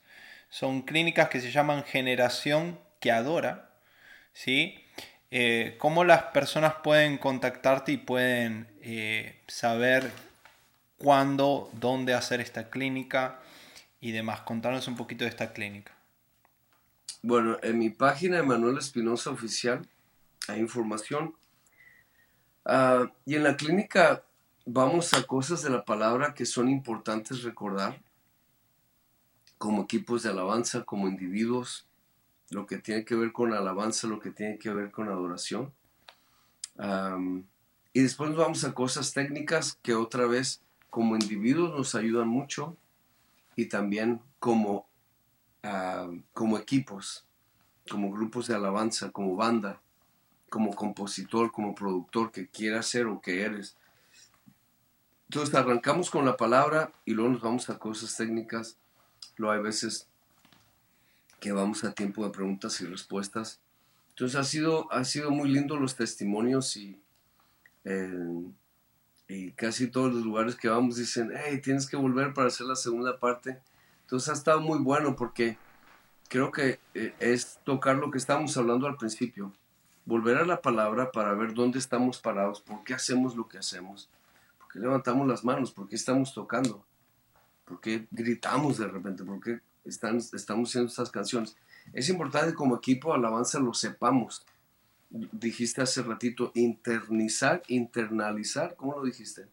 Son 0.49 0.81
clínicas 0.81 1.29
que 1.29 1.41
se 1.41 1.51
llaman 1.51 1.83
Generación 1.83 2.79
que 2.99 3.11
Adora. 3.11 3.69
¿Sí? 4.33 4.75
Eh, 5.31 5.75
¿Cómo 5.77 6.03
las 6.03 6.23
personas 6.23 6.75
pueden 6.83 7.17
contactarte 7.17 7.91
y 7.91 7.97
pueden 7.97 8.67
eh, 8.81 9.39
saber 9.47 10.11
cuándo, 10.97 11.69
dónde 11.73 12.13
hacer 12.15 12.41
esta 12.41 12.69
clínica 12.69 13.39
y 14.01 14.11
demás? 14.11 14.41
Contarnos 14.41 14.87
un 14.87 14.95
poquito 14.95 15.25
de 15.25 15.29
esta 15.29 15.53
clínica. 15.53 15.93
Bueno, 17.21 17.57
en 17.61 17.77
mi 17.77 17.89
página 17.89 18.37
de 18.37 18.43
Manuel 18.43 18.77
Espinosa 18.77 19.29
Oficial 19.29 19.85
hay 20.47 20.59
información. 20.59 21.35
Ah, 22.71 23.11
y 23.25 23.33
en 23.33 23.41
la 23.41 23.57
clínica 23.57 24.23
vamos 24.63 25.15
a 25.15 25.25
cosas 25.25 25.63
de 25.63 25.71
la 25.71 25.85
palabra 25.85 26.35
que 26.35 26.45
son 26.45 26.69
importantes 26.69 27.41
recordar, 27.41 27.99
como 29.57 29.81
equipos 29.81 30.21
de 30.21 30.29
alabanza, 30.29 30.83
como 30.83 31.07
individuos, 31.07 31.87
lo 32.51 32.67
que 32.67 32.77
tiene 32.77 33.05
que 33.05 33.15
ver 33.15 33.31
con 33.31 33.53
alabanza, 33.53 34.05
lo 34.05 34.19
que 34.19 34.29
tiene 34.29 34.59
que 34.59 34.69
ver 34.69 34.91
con 34.91 35.09
adoración. 35.09 35.73
y 37.91 38.01
después 38.01 38.35
vamos 38.35 38.63
a 38.63 38.75
cosas 38.75 39.13
técnicas 39.13 39.79
que 39.81 39.95
otra 39.95 40.27
vez 40.27 40.61
como 40.91 41.15
individuos 41.15 41.75
nos 41.75 41.95
ayudan 41.95 42.27
mucho 42.27 42.77
y 43.55 43.65
también 43.65 44.21
como 44.37 44.87
como 46.33 46.59
equipos, 46.59 47.25
como 47.89 48.11
grupos 48.11 48.45
de 48.45 48.53
alabanza, 48.53 49.09
como 49.11 49.35
banda, 49.35 49.81
como 50.49 50.75
compositor, 50.75 51.51
como 51.51 51.75
productor 51.75 52.31
que 52.31 52.47
quieras 52.47 52.87
ser 52.87 53.07
o 53.07 53.21
que 53.21 53.43
eres. 53.43 53.77
Entonces 55.29 55.53
arrancamos 55.53 56.09
con 56.09 56.25
la 56.25 56.37
palabra 56.37 56.91
y 57.05 57.13
luego 57.13 57.31
nos 57.31 57.41
vamos 57.41 57.69
a 57.69 57.77
cosas 57.77 58.15
técnicas. 58.17 58.77
Luego 59.37 59.53
hay 59.53 59.61
veces 59.61 60.07
que 61.39 61.51
vamos 61.51 61.83
a 61.83 61.93
tiempo 61.93 62.25
de 62.25 62.31
preguntas 62.31 62.81
y 62.81 62.85
respuestas. 62.85 63.59
Entonces 64.09 64.37
ha 64.39 64.43
sido, 64.43 64.91
ha 64.91 65.05
sido 65.05 65.31
muy 65.31 65.49
lindo 65.49 65.77
los 65.77 65.95
testimonios 65.95 66.75
y, 66.75 66.99
eh, 67.85 68.43
y 69.27 69.51
casi 69.51 69.87
todos 69.87 70.13
los 70.13 70.25
lugares 70.25 70.55
que 70.55 70.67
vamos 70.67 70.97
dicen, 70.97 71.31
hey, 71.33 71.61
tienes 71.61 71.87
que 71.87 71.95
volver 71.95 72.33
para 72.33 72.47
hacer 72.47 72.65
la 72.65 72.75
segunda 72.75 73.19
parte. 73.19 73.61
Entonces 74.01 74.29
ha 74.29 74.33
estado 74.33 74.59
muy 74.59 74.79
bueno 74.79 75.15
porque 75.15 75.57
creo 76.27 76.51
que 76.51 76.79
eh, 76.95 77.13
es 77.19 77.59
tocar 77.63 77.97
lo 77.97 78.09
que 78.11 78.17
estábamos 78.17 78.57
hablando 78.57 78.87
al 78.87 78.97
principio, 78.97 79.53
volver 80.09 80.37
a 80.37 80.45
la 80.45 80.59
palabra 80.59 81.11
para 81.11 81.35
ver 81.35 81.53
dónde 81.53 81.77
estamos 81.77 82.17
parados, 82.19 82.61
por 82.61 82.83
qué 82.83 82.95
hacemos 82.95 83.35
lo 83.35 83.47
que 83.47 83.59
hacemos, 83.59 84.09
por 84.57 84.67
qué 84.67 84.79
levantamos 84.79 85.27
las 85.27 85.43
manos, 85.45 85.71
por 85.71 85.87
qué 85.87 85.95
estamos 85.95 86.33
tocando, 86.33 86.83
por 87.63 87.79
qué 87.79 88.07
gritamos 88.09 88.79
de 88.79 88.87
repente, 88.87 89.23
por 89.23 89.39
qué 89.39 89.59
están, 89.85 90.17
estamos 90.17 90.69
haciendo 90.69 90.89
estas 90.89 91.11
canciones. 91.11 91.55
Es 91.93 92.09
importante 92.09 92.55
como 92.55 92.75
equipo 92.75 93.13
alabanza 93.13 93.59
lo 93.59 93.75
sepamos. 93.75 94.43
Dijiste 95.11 95.83
hace 95.83 96.01
ratito, 96.01 96.51
internizar, 96.55 97.61
internalizar, 97.67 98.75
¿cómo 98.75 98.97
lo 98.97 99.03
dijiste? 99.03 99.47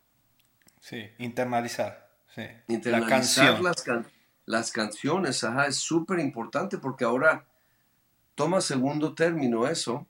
Sí, 0.80 1.02
internalizar. 1.18 2.08
Sí. 2.34 2.44
Internalizar 2.68 3.60
las 3.60 3.82
canciones 3.82 4.16
las 4.46 4.70
canciones, 4.70 5.42
ajá, 5.42 5.66
es 5.66 5.76
súper 5.76 6.20
importante 6.20 6.78
porque 6.78 7.04
ahora 7.04 7.44
toma 8.36 8.60
segundo 8.60 9.12
término 9.12 9.66
eso 9.66 10.06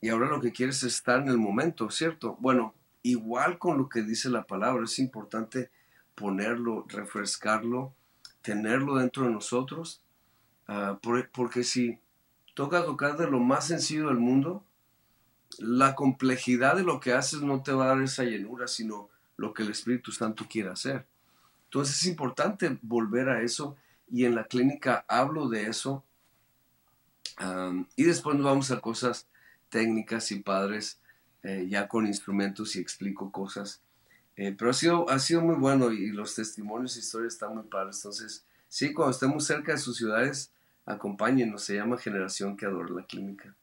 y 0.00 0.08
ahora 0.08 0.28
lo 0.28 0.40
que 0.40 0.52
quieres 0.52 0.82
es 0.82 0.94
estar 0.94 1.20
en 1.20 1.28
el 1.28 1.38
momento, 1.38 1.90
¿cierto? 1.90 2.36
Bueno, 2.40 2.74
igual 3.02 3.58
con 3.58 3.78
lo 3.78 3.88
que 3.88 4.02
dice 4.02 4.30
la 4.30 4.44
palabra, 4.44 4.84
es 4.84 4.98
importante 4.98 5.70
ponerlo, 6.14 6.86
refrescarlo, 6.88 7.94
tenerlo 8.42 8.96
dentro 8.96 9.24
de 9.24 9.30
nosotros, 9.30 10.02
ah, 10.68 10.98
porque 11.32 11.64
si 11.64 11.98
toca 12.54 12.84
tocar 12.84 13.16
de 13.16 13.30
lo 13.30 13.40
más 13.40 13.66
sencillo 13.66 14.08
del 14.08 14.18
mundo, 14.18 14.64
la 15.58 15.94
complejidad 15.94 16.76
de 16.76 16.84
lo 16.84 17.00
que 17.00 17.12
haces 17.12 17.42
no 17.42 17.62
te 17.62 17.72
va 17.72 17.84
a 17.84 17.88
dar 17.88 18.02
esa 18.02 18.24
llenura, 18.24 18.68
sino 18.68 19.08
lo 19.36 19.52
que 19.52 19.62
el 19.62 19.70
Espíritu 19.70 20.12
Santo 20.12 20.46
quiere 20.48 20.70
hacer. 20.70 21.06
Entonces 21.64 21.96
es 21.96 22.06
importante 22.06 22.78
volver 22.82 23.28
a 23.28 23.42
eso 23.42 23.76
y 24.10 24.24
en 24.24 24.34
la 24.34 24.44
clínica 24.44 25.04
hablo 25.08 25.48
de 25.48 25.66
eso 25.66 26.04
y 27.96 28.02
después 28.02 28.36
nos 28.36 28.44
vamos 28.44 28.70
a 28.70 28.80
cosas 28.80 29.26
técnicas 29.70 30.30
y 30.32 30.40
padres 30.40 31.00
eh, 31.42 31.66
ya 31.68 31.88
con 31.88 32.06
instrumentos 32.06 32.76
y 32.76 32.80
explico 32.80 33.32
cosas. 33.32 33.80
Eh, 34.36 34.54
pero 34.56 34.70
ha 34.70 34.74
sido, 34.74 35.08
ha 35.08 35.18
sido 35.18 35.40
muy 35.40 35.56
bueno 35.56 35.90
y, 35.92 36.10
los 36.10 36.34
testimonios 36.34 36.96
y 36.96 37.00
historias 37.00 37.34
están 37.34 37.54
muy 37.54 37.64
padres. 37.64 37.96
Entonces, 37.96 38.44
sí, 38.68 38.92
cuando 38.92 39.12
estemos 39.12 39.46
cerca 39.46 39.72
de 39.72 39.78
sus 39.78 39.96
ciudades, 39.96 40.52
acompáñenos. 40.84 41.62
Se 41.62 41.76
llama 41.76 41.98
Generación 41.98 42.56
que 42.56 42.66
Adora 42.66 42.90
la 42.90 43.04
Clínica. 43.04 43.54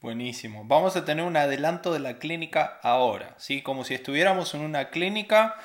Buenísimo. 0.00 0.64
Vamos 0.66 0.96
a 0.96 1.04
tener 1.04 1.24
un 1.24 1.36
adelanto 1.36 1.92
de 1.92 2.00
la 2.00 2.18
clínica 2.18 2.78
ahora, 2.82 3.34
¿sí? 3.38 3.62
Como 3.62 3.84
si 3.84 3.94
estuviéramos 3.94 4.54
en 4.54 4.60
una 4.60 4.90
clínica 4.90 5.56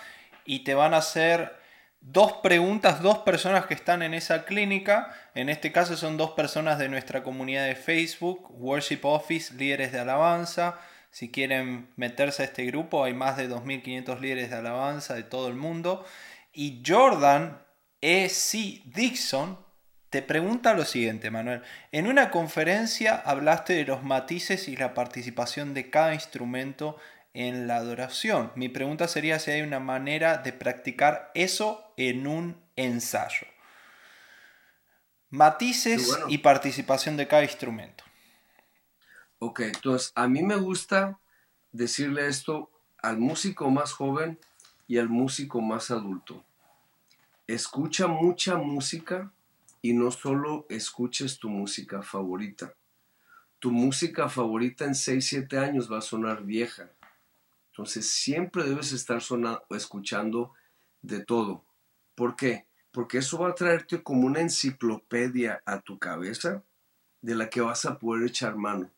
y 0.45 0.63
te 0.63 0.73
van 0.73 0.93
a 0.93 0.97
hacer 0.97 1.60
dos 2.01 2.33
preguntas, 2.43 3.01
dos 3.01 3.19
personas 3.19 3.67
que 3.67 3.75
están 3.75 4.01
en 4.01 4.13
esa 4.13 4.43
clínica. 4.43 5.15
En 5.35 5.49
este 5.49 5.71
caso 5.71 5.95
son 5.95 6.17
dos 6.17 6.31
personas 6.31 6.79
de 6.79 6.89
nuestra 6.89 7.23
comunidad 7.23 7.65
de 7.65 7.75
Facebook, 7.75 8.47
Worship 8.49 8.99
Office, 9.03 9.53
líderes 9.53 9.91
de 9.91 9.99
alabanza. 9.99 10.79
Si 11.11 11.29
quieren 11.29 11.89
meterse 11.95 12.41
a 12.41 12.45
este 12.45 12.65
grupo, 12.65 13.03
hay 13.03 13.13
más 13.13 13.37
de 13.37 13.49
2.500 13.49 14.19
líderes 14.19 14.49
de 14.49 14.57
alabanza 14.57 15.13
de 15.13 15.23
todo 15.23 15.47
el 15.47 15.55
mundo. 15.55 16.05
Y 16.53 16.81
Jordan 16.85 17.61
E.C. 18.01 18.81
Dixon 18.85 19.57
te 20.09 20.21
pregunta 20.21 20.73
lo 20.73 20.83
siguiente, 20.83 21.31
Manuel. 21.31 21.61
En 21.93 22.07
una 22.07 22.31
conferencia 22.31 23.15
hablaste 23.15 23.73
de 23.73 23.85
los 23.85 24.03
matices 24.03 24.67
y 24.67 24.75
la 24.75 24.93
participación 24.93 25.73
de 25.73 25.89
cada 25.89 26.13
instrumento 26.13 26.97
en 27.33 27.67
la 27.67 27.77
adoración. 27.77 28.51
Mi 28.55 28.69
pregunta 28.69 29.07
sería 29.07 29.39
si 29.39 29.51
hay 29.51 29.61
una 29.61 29.79
manera 29.79 30.37
de 30.37 30.53
practicar 30.53 31.31
eso 31.33 31.93
en 31.97 32.27
un 32.27 32.57
ensayo. 32.75 33.47
Matices 35.29 36.19
y 36.27 36.39
participación 36.39 37.15
de 37.15 37.27
cada 37.27 37.43
instrumento. 37.43 38.03
Ok, 39.39 39.61
entonces 39.61 40.11
a 40.15 40.27
mí 40.27 40.43
me 40.43 40.57
gusta 40.57 41.19
decirle 41.71 42.27
esto 42.27 42.69
al 43.01 43.17
músico 43.17 43.69
más 43.71 43.93
joven 43.93 44.37
y 44.87 44.97
al 44.97 45.07
músico 45.07 45.61
más 45.61 45.89
adulto. 45.89 46.43
Escucha 47.47 48.07
mucha 48.07 48.57
música 48.57 49.31
y 49.81 49.93
no 49.93 50.11
solo 50.11 50.65
escuches 50.69 51.39
tu 51.39 51.49
música 51.49 52.01
favorita. 52.01 52.73
Tu 53.59 53.71
música 53.71 54.27
favorita 54.27 54.85
en 54.85 54.95
6, 54.95 55.25
7 55.25 55.57
años 55.57 55.91
va 55.91 55.99
a 55.99 56.01
sonar 56.01 56.43
vieja 56.43 56.91
entonces 57.71 58.09
siempre 58.11 58.65
debes 58.65 58.91
estar 58.91 59.21
sonando, 59.21 59.63
escuchando 59.69 60.53
de 61.01 61.23
todo. 61.23 61.63
¿Por 62.15 62.35
qué? 62.35 62.65
Porque 62.91 63.19
eso 63.19 63.39
va 63.39 63.49
a 63.49 63.55
traerte 63.55 64.03
como 64.03 64.27
una 64.27 64.41
enciclopedia 64.41 65.63
a 65.65 65.79
tu 65.79 65.97
cabeza 65.97 66.63
de 67.21 67.35
la 67.35 67.49
que 67.49 67.61
vas 67.61 67.85
a 67.85 67.97
poder 67.97 68.27
echar 68.27 68.57
mano. 68.57 68.91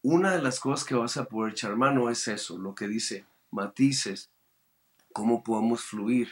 Una 0.00 0.32
de 0.32 0.42
las 0.42 0.60
cosas 0.60 0.86
que 0.86 0.94
vas 0.94 1.16
a 1.16 1.24
poder 1.24 1.52
echar 1.52 1.76
mano 1.76 2.08
es 2.08 2.28
eso, 2.28 2.56
lo 2.56 2.74
que 2.74 2.86
dice 2.86 3.26
matices, 3.50 4.30
cómo 5.12 5.42
podemos 5.42 5.82
fluir, 5.82 6.28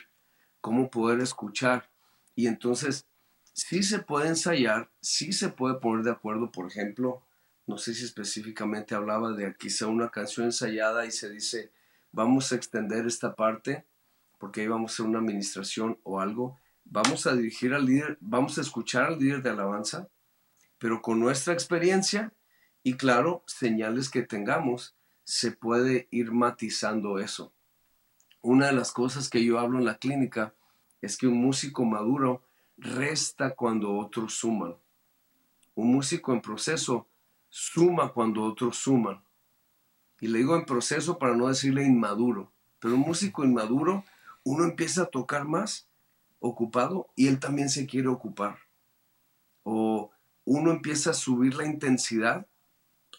cómo 0.61 0.89
poder 0.89 1.21
escuchar. 1.21 1.91
Y 2.37 2.47
entonces, 2.47 3.07
sí 3.53 3.83
se 3.83 3.99
puede 3.99 4.29
ensayar, 4.29 4.89
sí 5.01 5.33
se 5.33 5.49
puede 5.49 5.75
poner 5.75 6.05
de 6.05 6.13
acuerdo, 6.13 6.51
por 6.51 6.69
ejemplo, 6.69 7.23
no 7.71 7.79
sé 7.79 7.95
si 7.95 8.05
específicamente 8.05 8.97
hablaba 8.97 9.33
de 9.33 9.55
quizá 9.55 9.87
una 9.87 10.11
canción 10.11 10.47
ensayada 10.47 11.07
y 11.07 11.13
se 11.13 11.31
dice, 11.31 11.71
vamos 12.11 12.51
a 12.51 12.57
extender 12.57 13.07
esta 13.07 13.37
parte 13.37 13.87
porque 14.39 14.63
ahí 14.63 14.67
vamos 14.67 14.91
a 14.91 14.95
hacer 14.95 15.07
una 15.07 15.21
administración 15.21 15.97
o 16.03 16.19
algo, 16.19 16.59
vamos 16.85 17.29
a 17.29 17.37
dirigir 17.37 17.73
al 17.73 17.87
líder, 17.87 18.19
vamos 18.21 18.59
a 18.59 18.63
escuchar 18.63 19.05
al 19.05 19.21
líder 19.21 19.43
de 19.43 19.51
alabanza, 19.51 20.09
pero 20.79 21.01
con 21.01 21.21
nuestra 21.21 21.55
experiencia 21.55 22.33
y 22.83 22.95
claro, 22.95 23.45
señales 23.47 24.11
que 24.11 24.23
tengamos, 24.23 24.97
se 25.23 25.53
puede 25.53 26.09
ir 26.11 26.33
matizando 26.33 27.21
eso. 27.21 27.53
Una 28.43 28.67
de 28.67 28.73
las 28.73 28.91
cosas 28.91 29.29
que 29.29 29.45
yo 29.45 29.61
hablo 29.61 29.79
en 29.79 29.85
la 29.85 29.99
clínica 29.99 30.55
es 31.03 31.17
que 31.17 31.29
un 31.29 31.41
músico 31.41 31.85
maduro 31.85 32.43
resta 32.79 33.55
cuando 33.55 33.97
otros 33.97 34.35
suman. 34.35 34.75
Un 35.77 35.93
músico 35.93 36.33
en 36.33 36.41
proceso 36.41 37.07
suma 37.51 38.13
cuando 38.13 38.45
otros 38.45 38.79
suman. 38.79 39.23
Y 40.21 40.29
le 40.29 40.39
digo 40.39 40.57
en 40.57 40.65
proceso 40.65 41.19
para 41.19 41.37
no 41.37 41.49
decirle 41.49 41.85
inmaduro. 41.85 42.53
Pero 42.79 42.95
un 42.95 43.01
músico 43.01 43.45
inmaduro, 43.45 44.05
uno 44.45 44.65
empieza 44.65 45.03
a 45.03 45.11
tocar 45.11 45.45
más 45.45 45.89
ocupado 46.39 47.11
y 47.15 47.29
él 47.29 47.39
también 47.39 47.69
se 47.69 47.87
quiere 47.87 48.09
ocupar. 48.09 48.59
O 49.63 50.11
uno 50.45 50.71
empieza 50.71 51.11
a 51.11 51.15
subir 51.15 51.55
la 51.55 51.67
intensidad 51.67 52.47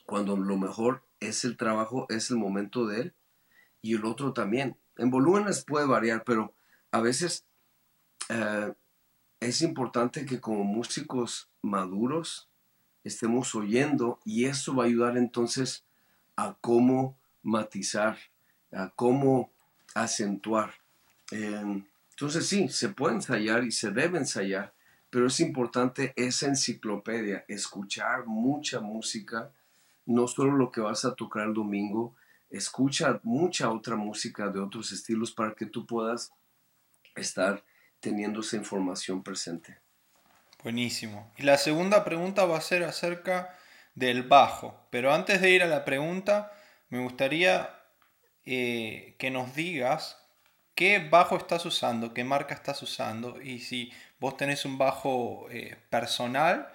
cuando 0.06 0.36
lo 0.36 0.58
mejor 0.58 1.04
es 1.20 1.46
el 1.46 1.56
trabajo, 1.56 2.08
es 2.10 2.32
el 2.32 2.38
momento 2.38 2.88
de 2.88 3.02
él, 3.02 3.16
y 3.82 3.96
el 3.96 4.06
otro 4.06 4.34
también. 4.34 4.78
En 4.98 5.10
volúmenes 5.10 5.64
puede 5.64 5.86
variar, 5.86 6.24
pero 6.26 6.54
a 6.92 7.00
veces 7.00 7.46
eh, 8.30 8.74
es 9.40 9.62
importante 9.62 10.26
que 10.26 10.42
como 10.42 10.64
músicos 10.64 11.50
maduros 11.62 12.51
estemos 13.04 13.56
oyendo 13.56 14.20
y 14.26 14.46
eso 14.46 14.76
va 14.76 14.84
a 14.84 14.88
ayudar 14.88 15.18
entonces 15.18 15.86
a 16.36 16.56
cómo 16.62 17.18
matizar, 17.44 18.18
a 18.72 18.90
cómo 18.90 19.52
acentuar. 19.94 20.74
entonces 21.32 22.48
sí, 22.48 22.70
se 22.70 22.90
puede 22.90 23.16
ensayar 23.16 23.64
y 23.64 23.72
se 23.72 23.92
debe 23.92 24.18
ensayar, 24.18 24.74
pero 25.10 25.28
es 25.28 25.40
importante 25.40 26.14
esa 26.16 26.48
enciclopedia, 26.48 27.46
escuchar 27.48 28.26
mucha 28.28 28.80
música, 28.80 29.52
no 30.06 30.28
solo 30.28 30.54
lo 30.54 30.72
que 30.72 30.82
vas 30.82 31.06
a 31.06 31.16
tocar 31.16 31.48
el 31.48 31.54
domingo, 31.54 32.16
escucha 32.50 33.20
mucha 33.24 33.72
otra 33.72 33.96
música 33.96 34.50
de 34.50 34.60
otros 34.60 34.92
estilos 34.92 35.32
para 35.32 35.54
que 35.54 35.66
tú 35.66 35.86
puedas 35.86 36.34
estar 37.16 37.64
teniendo 38.00 38.42
esa 38.42 38.58
información 38.58 39.24
presente. 39.24 39.80
Buenísimo. 40.64 41.32
Y 41.38 41.44
la 41.44 41.58
segunda 41.58 42.04
pregunta 42.04 42.46
va 42.46 42.58
a 42.58 42.62
ser 42.62 42.84
acerca 42.84 43.58
del 43.96 44.24
bajo. 44.24 44.88
Pero 44.90 45.14
antes 45.14 45.42
de 45.42 45.52
ir 45.52 45.64
a 45.64 45.68
la 45.68 45.86
pregunta, 45.86 46.52
me 46.90 47.00
gustaría 47.00 47.70
eh, 48.46 49.16
que 49.18 49.32
nos 49.32 49.56
digas 49.56 50.18
qué 50.76 51.00
bajo 51.00 51.36
estás 51.38 51.66
usando, 51.66 52.14
qué 52.14 52.24
marca 52.24 52.54
estás 52.54 52.82
usando 52.82 53.42
y 53.42 53.60
si 53.60 53.92
vos 54.20 54.38
tenés 54.38 54.66
un 54.66 54.78
bajo 54.78 55.48
eh, 55.50 55.78
personal 55.90 56.72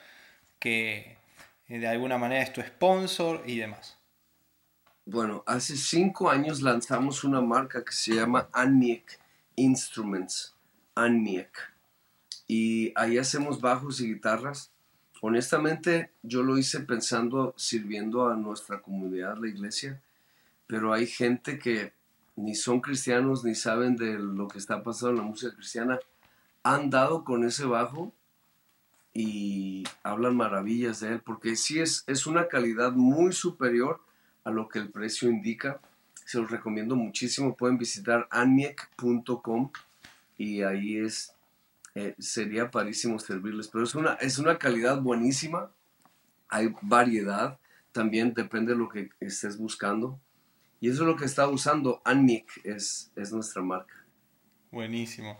que 0.59 1.19
eh, 1.69 1.79
de 1.79 1.89
alguna 1.89 2.19
manera 2.19 2.43
es 2.43 2.53
tu 2.53 2.61
sponsor 2.63 3.43
y 3.47 3.59
demás. 3.59 3.99
Bueno, 5.05 5.45
hace 5.47 5.77
cinco 5.77 6.31
años 6.31 6.63
lanzamos 6.63 7.25
una 7.25 7.41
marca 7.41 7.85
que 7.85 7.93
se 7.93 8.15
llama 8.15 8.49
Anmiek 8.53 9.21
Instruments. 9.55 10.55
Anmiek. 10.95 11.76
Y 12.47 12.93
ahí 12.97 13.19
hacemos 13.19 13.61
bajos 13.61 14.01
y 14.01 14.15
guitarras. 14.15 14.71
Honestamente, 15.21 16.13
yo 16.23 16.43
lo 16.43 16.59
hice 16.59 16.81
pensando, 16.81 17.55
sirviendo 17.57 18.29
a 18.29 18.37
nuestra 18.37 18.81
comunidad, 18.83 19.37
la 19.39 19.49
iglesia, 19.49 20.01
pero 20.67 20.93
hay 20.93 21.07
gente 21.07 21.59
que 21.59 21.93
ni 22.37 22.55
son 22.55 22.81
cristianos 22.81 23.45
ni 23.45 23.55
saben 23.55 23.97
de 23.97 24.19
lo 24.19 24.47
que 24.47 24.59
está 24.59 24.83
pasando 24.83 25.11
en 25.11 25.17
la 25.17 25.23
música 25.23 25.55
cristiana. 25.55 25.99
Han 26.63 26.91
dado 26.91 27.25
con 27.25 27.45
ese 27.45 27.65
bajo 27.65 28.13
y 29.15 29.85
hablan 30.03 30.37
maravillas 30.37 31.01
de 31.01 31.15
él, 31.15 31.21
porque 31.21 31.57
sí 31.57 31.81
es, 31.81 32.05
es 32.07 32.27
una 32.27 32.49
calidad 32.49 32.93
muy 32.93 33.33
superior 33.33 34.01
a 34.45 34.51
lo 34.51 34.69
que 34.69 34.79
el 34.79 34.91
precio 34.91 35.31
indica. 35.31 35.81
Se 36.27 36.39
los 36.39 36.51
recomiendo 36.51 36.95
muchísimo. 36.97 37.57
Pueden 37.57 37.79
visitar 37.79 38.29
anmiek.com 38.31 39.71
y 40.37 40.63
ahí 40.63 40.99
es 40.99 41.36
eh, 41.97 42.15
sería 42.19 42.71
parísimo 42.71 43.19
servirles. 43.19 43.69
Pero 43.69 43.85
es 43.85 43.95
una, 43.95 44.13
es 44.15 44.39
una 44.39 44.59
calidad 44.59 45.01
buenísima, 45.01 45.73
hay 46.47 46.69
variedad, 46.83 47.59
también 47.91 48.35
depende 48.35 48.73
de 48.73 48.79
lo 48.79 48.91
que 48.91 49.09
estés 49.19 49.57
buscando. 49.57 50.21
Y 50.79 50.91
eso 50.91 51.03
es 51.03 51.09
lo 51.09 51.17
que 51.17 51.25
está 51.25 51.49
usando 51.49 52.03
Anmic, 52.05 52.61
es, 52.65 53.11
es 53.17 53.33
nuestra 53.33 53.63
marca. 53.63 53.95
Buenísimo. 54.71 55.39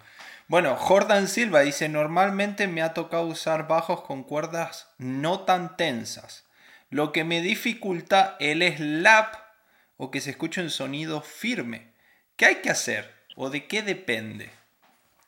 Bueno, 0.49 0.77
Jordan 0.77 1.29
Silva 1.29 1.61
dice, 1.61 1.91
normalmente 1.91 2.67
me 2.69 2.81
ha 2.81 2.95
tocado 2.95 3.27
usar 3.27 3.69
bajos 3.69 4.01
con 4.01 4.25
cuerdas 4.25 4.89
no 4.97 5.41
tan 5.41 5.77
tensas, 5.77 6.47
lo 6.89 7.13
que 7.13 7.25
me 7.25 7.43
dificulta 7.43 8.37
el 8.41 8.63
slap 8.63 9.35
o 9.99 10.11
que 10.11 10.23
se 10.23 10.31
escuche 10.31 10.63
un 10.63 10.71
sonido 10.71 11.21
firme. 11.21 11.93
¿Qué 12.37 12.47
hay 12.47 12.55
que 12.63 12.71
hacer 12.71 13.13
o 13.35 13.51
de 13.51 13.67
qué 13.67 13.83
depende? 13.83 14.56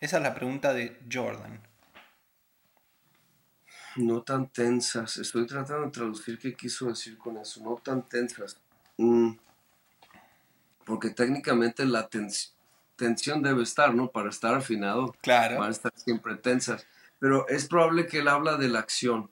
Esa 0.01 0.18
es 0.18 0.22
la 0.22 0.34
pregunta 0.34 0.72
de 0.72 0.99
Jordan. 1.12 1.61
No 3.96 4.22
tan 4.22 4.49
tensas. 4.49 5.16
Estoy 5.16 5.46
tratando 5.46 5.86
de 5.86 5.90
traducir 5.90 6.38
qué 6.38 6.55
quiso 6.55 6.86
decir 6.86 7.18
con 7.18 7.36
eso. 7.36 7.61
No 7.62 7.76
tan 7.76 8.09
tensas. 8.09 8.57
Mm. 8.96 9.32
Porque 10.84 11.11
técnicamente 11.11 11.84
la 11.84 12.09
tensión 12.96 13.42
debe 13.42 13.64
estar, 13.64 13.92
¿no? 13.94 14.11
Para 14.11 14.30
estar 14.30 14.55
afinado. 14.55 15.16
Claro. 15.20 15.59
Van 15.59 15.68
a 15.68 15.72
estar 15.72 15.92
siempre 15.96 16.36
tensas. 16.36 16.86
Pero 17.18 17.49
es 17.49 17.66
probable 17.66 18.07
que 18.07 18.20
él 18.20 18.28
habla 18.28 18.57
de 18.57 18.68
la 18.68 18.78
acción. 18.78 19.30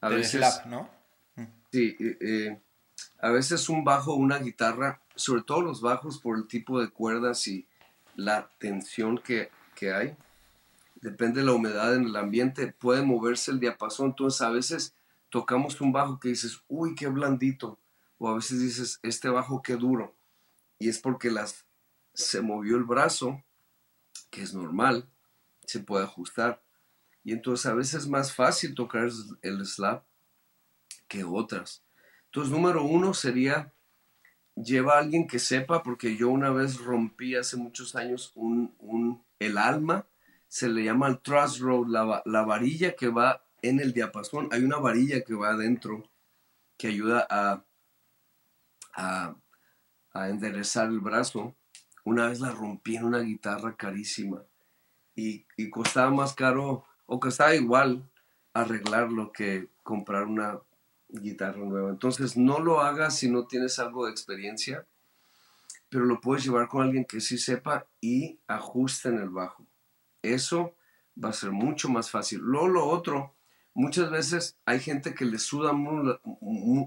A 0.00 0.08
veces. 0.08 0.62
¿no? 0.66 0.88
Mm. 1.36 1.44
Sí. 1.70 1.96
Eh, 2.00 2.18
eh, 2.20 2.60
a 3.20 3.30
veces 3.30 3.68
un 3.68 3.84
bajo, 3.84 4.14
una 4.14 4.38
guitarra, 4.38 5.02
sobre 5.14 5.42
todo 5.42 5.60
los 5.60 5.82
bajos 5.82 6.18
por 6.18 6.38
el 6.38 6.46
tipo 6.46 6.80
de 6.80 6.88
cuerdas 6.88 7.46
y 7.46 7.66
la 8.16 8.48
tensión 8.58 9.18
que 9.18 9.50
hay. 9.88 10.16
Depende 10.96 11.40
de 11.40 11.46
la 11.46 11.52
humedad 11.52 11.94
en 11.94 12.04
el 12.04 12.16
ambiente, 12.16 12.72
puede 12.72 13.02
moverse 13.02 13.50
el 13.50 13.60
diapasón. 13.60 14.08
Entonces 14.08 14.42
a 14.42 14.50
veces 14.50 14.94
tocamos 15.30 15.80
un 15.80 15.92
bajo 15.92 16.20
que 16.20 16.28
dices, 16.28 16.60
uy, 16.68 16.94
qué 16.94 17.08
blandito. 17.08 17.78
O 18.18 18.28
a 18.28 18.34
veces 18.34 18.60
dices, 18.60 19.00
este 19.02 19.30
bajo 19.30 19.62
qué 19.62 19.76
duro. 19.76 20.14
Y 20.78 20.88
es 20.88 20.98
porque 20.98 21.30
las, 21.30 21.64
se 22.12 22.42
movió 22.42 22.76
el 22.76 22.84
brazo, 22.84 23.42
que 24.30 24.42
es 24.42 24.52
normal, 24.52 25.08
se 25.64 25.80
puede 25.80 26.04
ajustar. 26.04 26.62
Y 27.24 27.32
entonces 27.32 27.66
a 27.66 27.74
veces 27.74 28.02
es 28.02 28.08
más 28.08 28.34
fácil 28.34 28.74
tocar 28.74 29.08
el 29.42 29.66
slap 29.66 30.04
que 31.08 31.24
otras. 31.24 31.82
Entonces, 32.26 32.52
número 32.52 32.84
uno 32.84 33.12
sería 33.12 33.72
lleva 34.54 34.94
a 34.94 34.98
alguien 34.98 35.26
que 35.26 35.38
sepa, 35.38 35.82
porque 35.82 36.16
yo 36.16 36.28
una 36.28 36.50
vez 36.50 36.78
rompí 36.78 37.34
hace 37.34 37.56
muchos 37.56 37.96
años 37.96 38.32
un, 38.34 38.74
un 38.78 39.22
el 39.38 39.58
alma, 39.58 40.06
se 40.48 40.68
le 40.68 40.84
llama 40.84 41.08
el 41.08 41.20
trust 41.20 41.60
road, 41.60 41.86
la, 41.88 42.42
varilla 42.42 42.96
que 42.96 43.08
va 43.08 43.44
en 43.62 43.80
el 43.80 43.92
diapasón. 43.92 44.48
Hay 44.52 44.64
una 44.64 44.78
varilla 44.78 45.22
que 45.22 45.34
va 45.34 45.50
adentro 45.50 46.02
que 46.76 46.88
ayuda 46.88 47.26
a, 47.30 47.64
a, 48.94 50.28
enderezar 50.28 50.88
el 50.88 51.00
brazo. 51.00 51.54
Una 52.04 52.28
vez 52.28 52.40
la 52.40 52.50
rompí 52.50 52.96
en 52.96 53.04
una 53.04 53.20
guitarra 53.20 53.76
carísima 53.76 54.42
y, 55.14 55.46
y 55.56 55.70
costaba 55.70 56.10
más 56.10 56.34
caro, 56.34 56.84
o 57.06 57.20
costaba 57.20 57.54
igual 57.54 58.10
arreglarlo 58.52 59.32
que 59.32 59.68
comprar 59.82 60.24
una 60.24 60.60
guitarra 61.12 61.64
nueva. 61.64 61.90
Entonces 61.90 62.36
no 62.36 62.58
lo 62.58 62.80
hagas 62.80 63.18
si 63.18 63.30
no 63.30 63.46
tienes 63.46 63.78
algo 63.78 64.06
de 64.06 64.12
experiencia 64.12 64.86
pero 65.90 66.04
lo 66.04 66.20
puedes 66.20 66.44
llevar 66.44 66.68
con 66.68 66.82
alguien 66.82 67.04
que 67.04 67.20
sí 67.20 67.36
sepa 67.36 67.86
y 68.00 68.38
ajuste 68.46 69.08
en 69.08 69.18
el 69.18 69.28
bajo. 69.28 69.66
Eso 70.22 70.76
va 71.22 71.30
a 71.30 71.34
ser 71.34 71.50
mucho 71.50 71.88
más 71.88 72.10
fácil. 72.10 72.38
Luego 72.38 72.68
lo 72.68 72.86
otro, 72.86 73.34
muchas 73.74 74.08
veces 74.10 74.56
hay 74.64 74.78
gente 74.78 75.14
que 75.14 75.24
le 75.24 75.38
suda, 75.38 75.72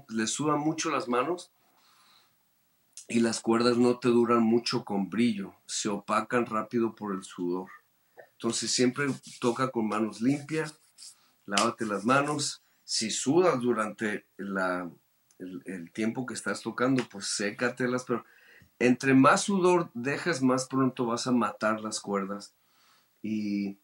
le 0.08 0.26
suda 0.26 0.56
mucho 0.56 0.90
las 0.90 1.06
manos 1.06 1.52
y 3.06 3.20
las 3.20 3.40
cuerdas 3.40 3.76
no 3.76 3.98
te 3.98 4.08
duran 4.08 4.42
mucho 4.42 4.84
con 4.86 5.10
brillo, 5.10 5.54
se 5.66 5.90
opacan 5.90 6.46
rápido 6.46 6.94
por 6.94 7.14
el 7.14 7.22
sudor. 7.22 7.68
Entonces 8.32 8.70
siempre 8.70 9.06
toca 9.38 9.70
con 9.70 9.86
manos 9.86 10.22
limpias, 10.22 10.80
lávate 11.44 11.84
las 11.84 12.06
manos. 12.06 12.63
Si 12.84 13.10
sudas 13.10 13.60
durante 13.60 14.26
el, 14.38 14.56
el, 15.64 15.90
tiempo 15.92 16.26
que 16.26 16.34
estás 16.34 16.62
tocando, 16.62 17.02
pues 17.10 17.26
sécatelas, 17.26 18.04
pero 18.04 18.24
entre 18.78 19.14
más 19.14 19.42
sudor 19.42 19.90
dejas, 19.94 20.42
más 20.42 20.66
pronto 20.66 21.06
vas 21.06 21.26
a 21.26 21.32
matar 21.32 21.80
las 21.80 22.00
cuerdas. 22.00 22.54
Y 23.22 23.78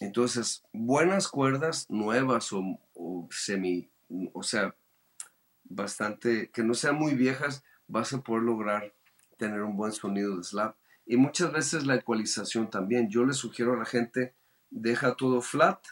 entonces, 0.00 0.62
buenas 0.72 1.28
cuerdas 1.28 1.88
nuevas 1.90 2.50
o, 2.52 3.28
semi, 3.30 3.90
o 4.32 4.42
sea, 4.42 4.74
bastante, 5.64 6.50
que 6.50 6.62
no 6.62 6.74
sean 6.74 6.96
muy 6.96 7.14
viejas, 7.14 7.62
vas 7.86 8.12
a 8.12 8.22
poder 8.22 8.44
lograr 8.44 8.94
tener 9.36 9.62
un 9.62 9.76
buen 9.76 9.92
sonido 9.92 10.36
de 10.36 10.44
slap. 10.44 10.76
Y 11.04 11.16
muchas 11.16 11.52
veces 11.52 11.86
la 11.86 11.96
ecualización 11.96 12.70
también. 12.70 13.10
Yo 13.10 13.24
le 13.24 13.34
sugiero 13.34 13.74
a 13.74 13.78
la 13.78 13.84
gente, 13.84 14.34
deja 14.70 15.16
todo 15.16 15.40
flat, 15.40 15.84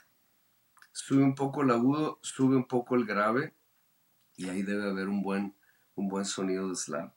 sube 0.99 1.23
un 1.23 1.35
poco 1.35 1.63
el 1.63 1.71
agudo, 1.71 2.19
sube 2.23 2.57
un 2.57 2.67
poco 2.67 2.97
el 2.97 3.07
grave, 3.07 3.55
y 4.37 4.49
ahí 4.49 4.63
debe 4.63 4.91
haber 4.91 5.09
un 5.09 5.23
buen, 5.23 5.55
un 5.95 6.09
buen 6.09 6.25
sonido 6.25 6.69
de 6.69 6.75
slap. 6.75 7.13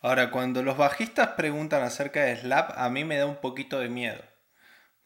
Ahora, 0.00 0.30
cuando 0.30 0.62
los 0.62 0.76
bajistas 0.76 1.28
preguntan 1.28 1.82
acerca 1.82 2.22
de 2.22 2.36
slap, 2.36 2.72
a 2.76 2.90
mí 2.90 3.04
me 3.04 3.16
da 3.16 3.24
un 3.24 3.40
poquito 3.40 3.80
de 3.80 3.88
miedo. 3.88 4.22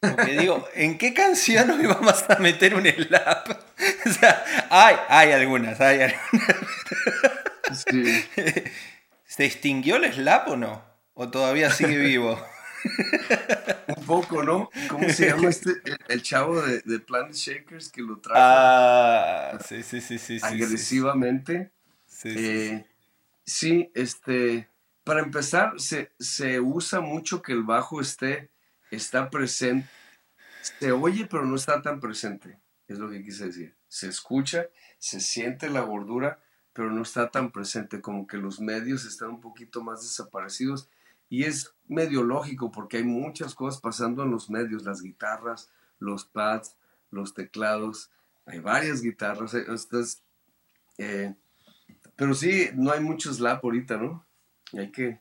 Porque 0.01 0.37
digo, 0.37 0.67
¿en 0.75 0.97
qué 0.97 1.13
canción 1.13 1.71
hoy 1.71 1.85
vamos 1.85 2.25
a 2.29 2.35
meter 2.39 2.75
un 2.75 2.85
slap? 2.85 3.49
O 4.05 4.09
sea, 4.09 4.43
hay, 4.69 4.95
hay 5.07 5.31
algunas, 5.31 5.79
hay 5.81 6.01
algunas. 6.01 7.85
Sí. 7.87 8.25
¿Se 9.25 9.45
extinguió 9.45 9.97
el 9.97 10.11
slap 10.11 10.49
o 10.49 10.57
no? 10.57 10.83
¿O 11.13 11.29
todavía 11.29 11.69
sigue 11.69 11.97
vivo? 11.97 12.41
Un 13.97 14.05
poco, 14.05 14.43
¿no? 14.43 14.69
¿Cómo 14.89 15.09
se 15.09 15.27
llama 15.27 15.49
este? 15.49 15.81
El, 16.07 16.21
chavo 16.21 16.61
de, 16.61 16.81
de, 16.81 16.99
Planet 16.99 17.33
Shakers 17.33 17.89
que 17.89 18.01
lo 18.01 18.19
trajo. 18.19 18.39
Ah, 18.39 19.57
sí, 19.65 19.83
sí, 19.83 20.01
sí, 20.01 20.19
sí. 20.19 20.39
Agresivamente. 20.41 21.71
Sí, 22.05 22.31
sí, 22.33 22.39
eh, 22.39 22.85
sí, 23.45 23.91
este. 23.93 24.69
Para 25.03 25.21
empezar, 25.21 25.79
se, 25.79 26.11
se 26.19 26.59
usa 26.59 27.01
mucho 27.01 27.41
que 27.41 27.51
el 27.51 27.63
bajo 27.63 27.99
esté 27.99 28.51
está 28.91 29.29
presente, 29.29 29.89
se 30.61 30.91
oye 30.91 31.25
pero 31.25 31.45
no 31.45 31.55
está 31.55 31.81
tan 31.81 31.99
presente, 31.99 32.59
es 32.87 32.99
lo 32.99 33.09
que 33.09 33.23
quise 33.23 33.47
decir. 33.47 33.75
Se 33.87 34.07
escucha, 34.07 34.67
se 34.99 35.19
siente 35.19 35.69
la 35.69 35.81
gordura, 35.81 36.39
pero 36.73 36.91
no 36.91 37.01
está 37.01 37.31
tan 37.31 37.51
presente, 37.51 38.01
como 38.01 38.27
que 38.27 38.37
los 38.37 38.59
medios 38.59 39.05
están 39.05 39.29
un 39.29 39.41
poquito 39.41 39.81
más 39.81 40.01
desaparecidos. 40.01 40.89
Y 41.27 41.43
es 41.43 41.73
medio 41.89 42.23
lógico 42.23 42.71
porque 42.71 42.97
hay 42.97 43.03
muchas 43.03 43.55
cosas 43.55 43.81
pasando 43.81 44.23
en 44.23 44.31
los 44.31 44.49
medios, 44.49 44.83
las 44.83 45.01
guitarras, 45.01 45.69
los 45.99 46.25
pads, 46.25 46.77
los 47.11 47.33
teclados, 47.33 48.11
hay 48.45 48.59
varias 48.59 49.01
guitarras, 49.01 49.53
eh, 49.53 49.65
eh, 50.97 51.35
pero 52.15 52.33
sí, 52.33 52.69
no 52.75 52.91
hay 52.91 52.99
mucho 52.99 53.33
slap 53.33 53.63
ahorita, 53.63 53.97
¿no? 53.97 54.25
hay 54.77 54.91
que, 54.91 55.17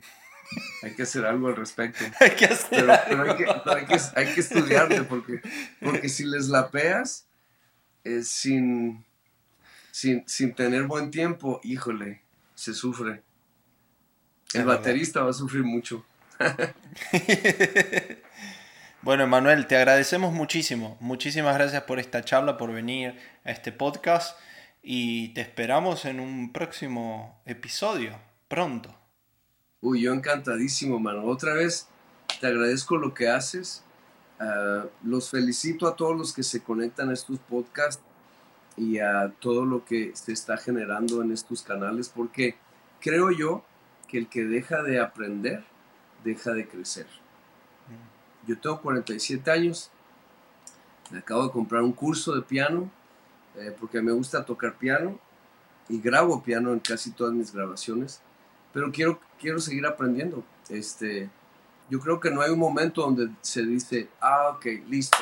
hay 0.82 0.94
que 0.94 1.02
hacer 1.02 1.24
algo 1.24 1.48
al 1.48 1.56
respecto. 1.56 2.04
hay 2.20 2.36
que 2.36 2.46
hacer 2.46 2.68
pero, 2.70 2.92
pero 3.08 3.22
hay, 3.22 3.36
que, 3.36 3.44
hay, 3.44 3.86
que, 3.86 4.00
hay, 4.16 4.34
que, 4.34 4.40
estudiarle 4.40 5.02
porque, 5.04 5.40
porque 5.80 6.08
si 6.08 6.24
les 6.24 6.48
lapeas 6.48 7.26
eh, 8.04 8.22
sin, 8.22 9.04
sin, 9.90 10.26
sin 10.28 10.54
tener 10.54 10.84
buen 10.84 11.10
tiempo, 11.10 11.60
híjole, 11.62 12.22
se 12.54 12.74
sufre. 12.74 13.22
El 14.54 14.64
baterista 14.64 15.22
va 15.22 15.30
a 15.30 15.34
sufrir 15.34 15.62
mucho. 15.62 16.04
bueno, 19.02 19.24
Emanuel, 19.24 19.66
te 19.66 19.76
agradecemos 19.76 20.32
muchísimo. 20.32 20.96
Muchísimas 21.00 21.54
gracias 21.56 21.82
por 21.82 21.98
esta 21.98 22.22
charla, 22.24 22.56
por 22.56 22.72
venir 22.72 23.18
a 23.44 23.50
este 23.50 23.72
podcast 23.72 24.38
y 24.82 25.34
te 25.34 25.40
esperamos 25.40 26.04
en 26.04 26.20
un 26.20 26.52
próximo 26.52 27.40
episodio, 27.44 28.18
pronto. 28.48 28.94
Uy, 29.80 30.02
yo 30.02 30.12
encantadísimo, 30.12 30.98
mano. 30.98 31.24
Otra 31.24 31.54
vez, 31.54 31.88
te 32.40 32.46
agradezco 32.46 32.96
lo 32.96 33.14
que 33.14 33.28
haces. 33.28 33.84
Ah, 34.40 34.86
los 35.02 35.30
felicito 35.30 35.86
a 35.86 35.96
todos 35.96 36.16
los 36.16 36.32
que 36.32 36.42
se 36.42 36.62
conectan 36.62 37.10
a 37.10 37.12
estos 37.12 37.38
podcasts 37.40 38.02
y 38.76 38.98
a 39.00 39.32
todo 39.40 39.64
lo 39.64 39.84
que 39.84 40.12
se 40.14 40.32
está 40.32 40.56
generando 40.56 41.22
en 41.22 41.32
estos 41.32 41.62
canales, 41.62 42.08
porque 42.08 42.56
creo 43.00 43.32
yo 43.32 43.64
que 44.06 44.18
el 44.18 44.28
que 44.28 44.44
deja 44.44 44.82
de 44.82 45.00
aprender, 45.00 45.64
deja 46.24 46.52
de 46.52 46.66
crecer. 46.66 47.06
Yo 48.46 48.58
tengo 48.58 48.80
47 48.80 49.50
años, 49.50 49.90
me 51.10 51.18
acabo 51.18 51.44
de 51.44 51.50
comprar 51.50 51.82
un 51.82 51.92
curso 51.92 52.34
de 52.34 52.42
piano, 52.42 52.90
eh, 53.56 53.74
porque 53.78 54.00
me 54.00 54.12
gusta 54.12 54.44
tocar 54.44 54.76
piano 54.76 55.18
y 55.88 56.00
grabo 56.00 56.42
piano 56.42 56.72
en 56.72 56.80
casi 56.80 57.10
todas 57.10 57.32
mis 57.32 57.52
grabaciones 57.52 58.22
pero 58.72 58.92
quiero, 58.92 59.20
quiero 59.40 59.58
seguir 59.58 59.86
aprendiendo. 59.86 60.44
Este, 60.68 61.28
yo 61.90 62.00
creo 62.00 62.20
que 62.20 62.30
no 62.30 62.42
hay 62.42 62.50
un 62.50 62.58
momento 62.58 63.02
donde 63.02 63.30
se 63.40 63.62
dice, 63.62 64.08
ah, 64.20 64.50
ok, 64.54 64.66
listo, 64.88 65.18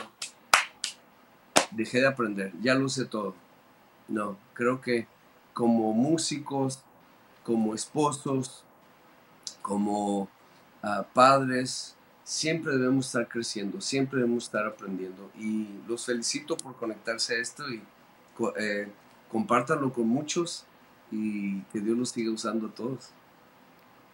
dejé 1.71 2.01
de 2.01 2.09
aprender, 2.09 2.53
ya 2.61 2.75
lo 2.75 2.89
sé 2.89 3.05
todo. 3.05 3.35
No, 4.09 4.37
creo 4.55 4.81
que 4.81 5.07
como 5.53 5.93
músicos, 5.93 6.83
como 7.45 7.75
esposos, 7.75 8.65
como 9.63 10.29
padres, 11.13 11.97
siempre 12.25 12.73
debemos 12.73 13.07
estar 13.07 13.29
creciendo, 13.29 13.81
siempre 13.81 14.21
debemos 14.21 14.45
estar 14.45 14.67
aprendiendo. 14.67 15.31
Y 15.39 15.69
los 15.87 16.05
felicito 16.05 16.57
por 16.57 16.77
conectarse 16.77 17.37
a 17.37 17.39
esto 17.39 17.69
y 17.71 17.83
eh, 18.59 18.89
compártanlo 19.31 19.93
con 19.93 20.09
muchos 20.09 20.65
y 21.11 21.61
que 21.73 21.81
Dios 21.81 21.97
los 21.97 22.11
siga 22.11 22.31
usando 22.33 22.69
a 22.69 22.71
todos. 22.71 23.11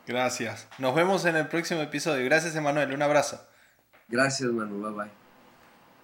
Gracias. 0.06 0.68
Nos 0.78 0.94
vemos 0.94 1.24
en 1.24 1.36
el 1.36 1.48
próximo 1.48 1.80
episodio. 1.80 2.24
Gracias, 2.24 2.54
Emanuel. 2.56 2.92
Un 2.92 3.02
abrazo. 3.02 3.40
Gracias, 4.08 4.50
Manu. 4.50 4.82
Bye 4.82 4.92
bye. 4.92 5.21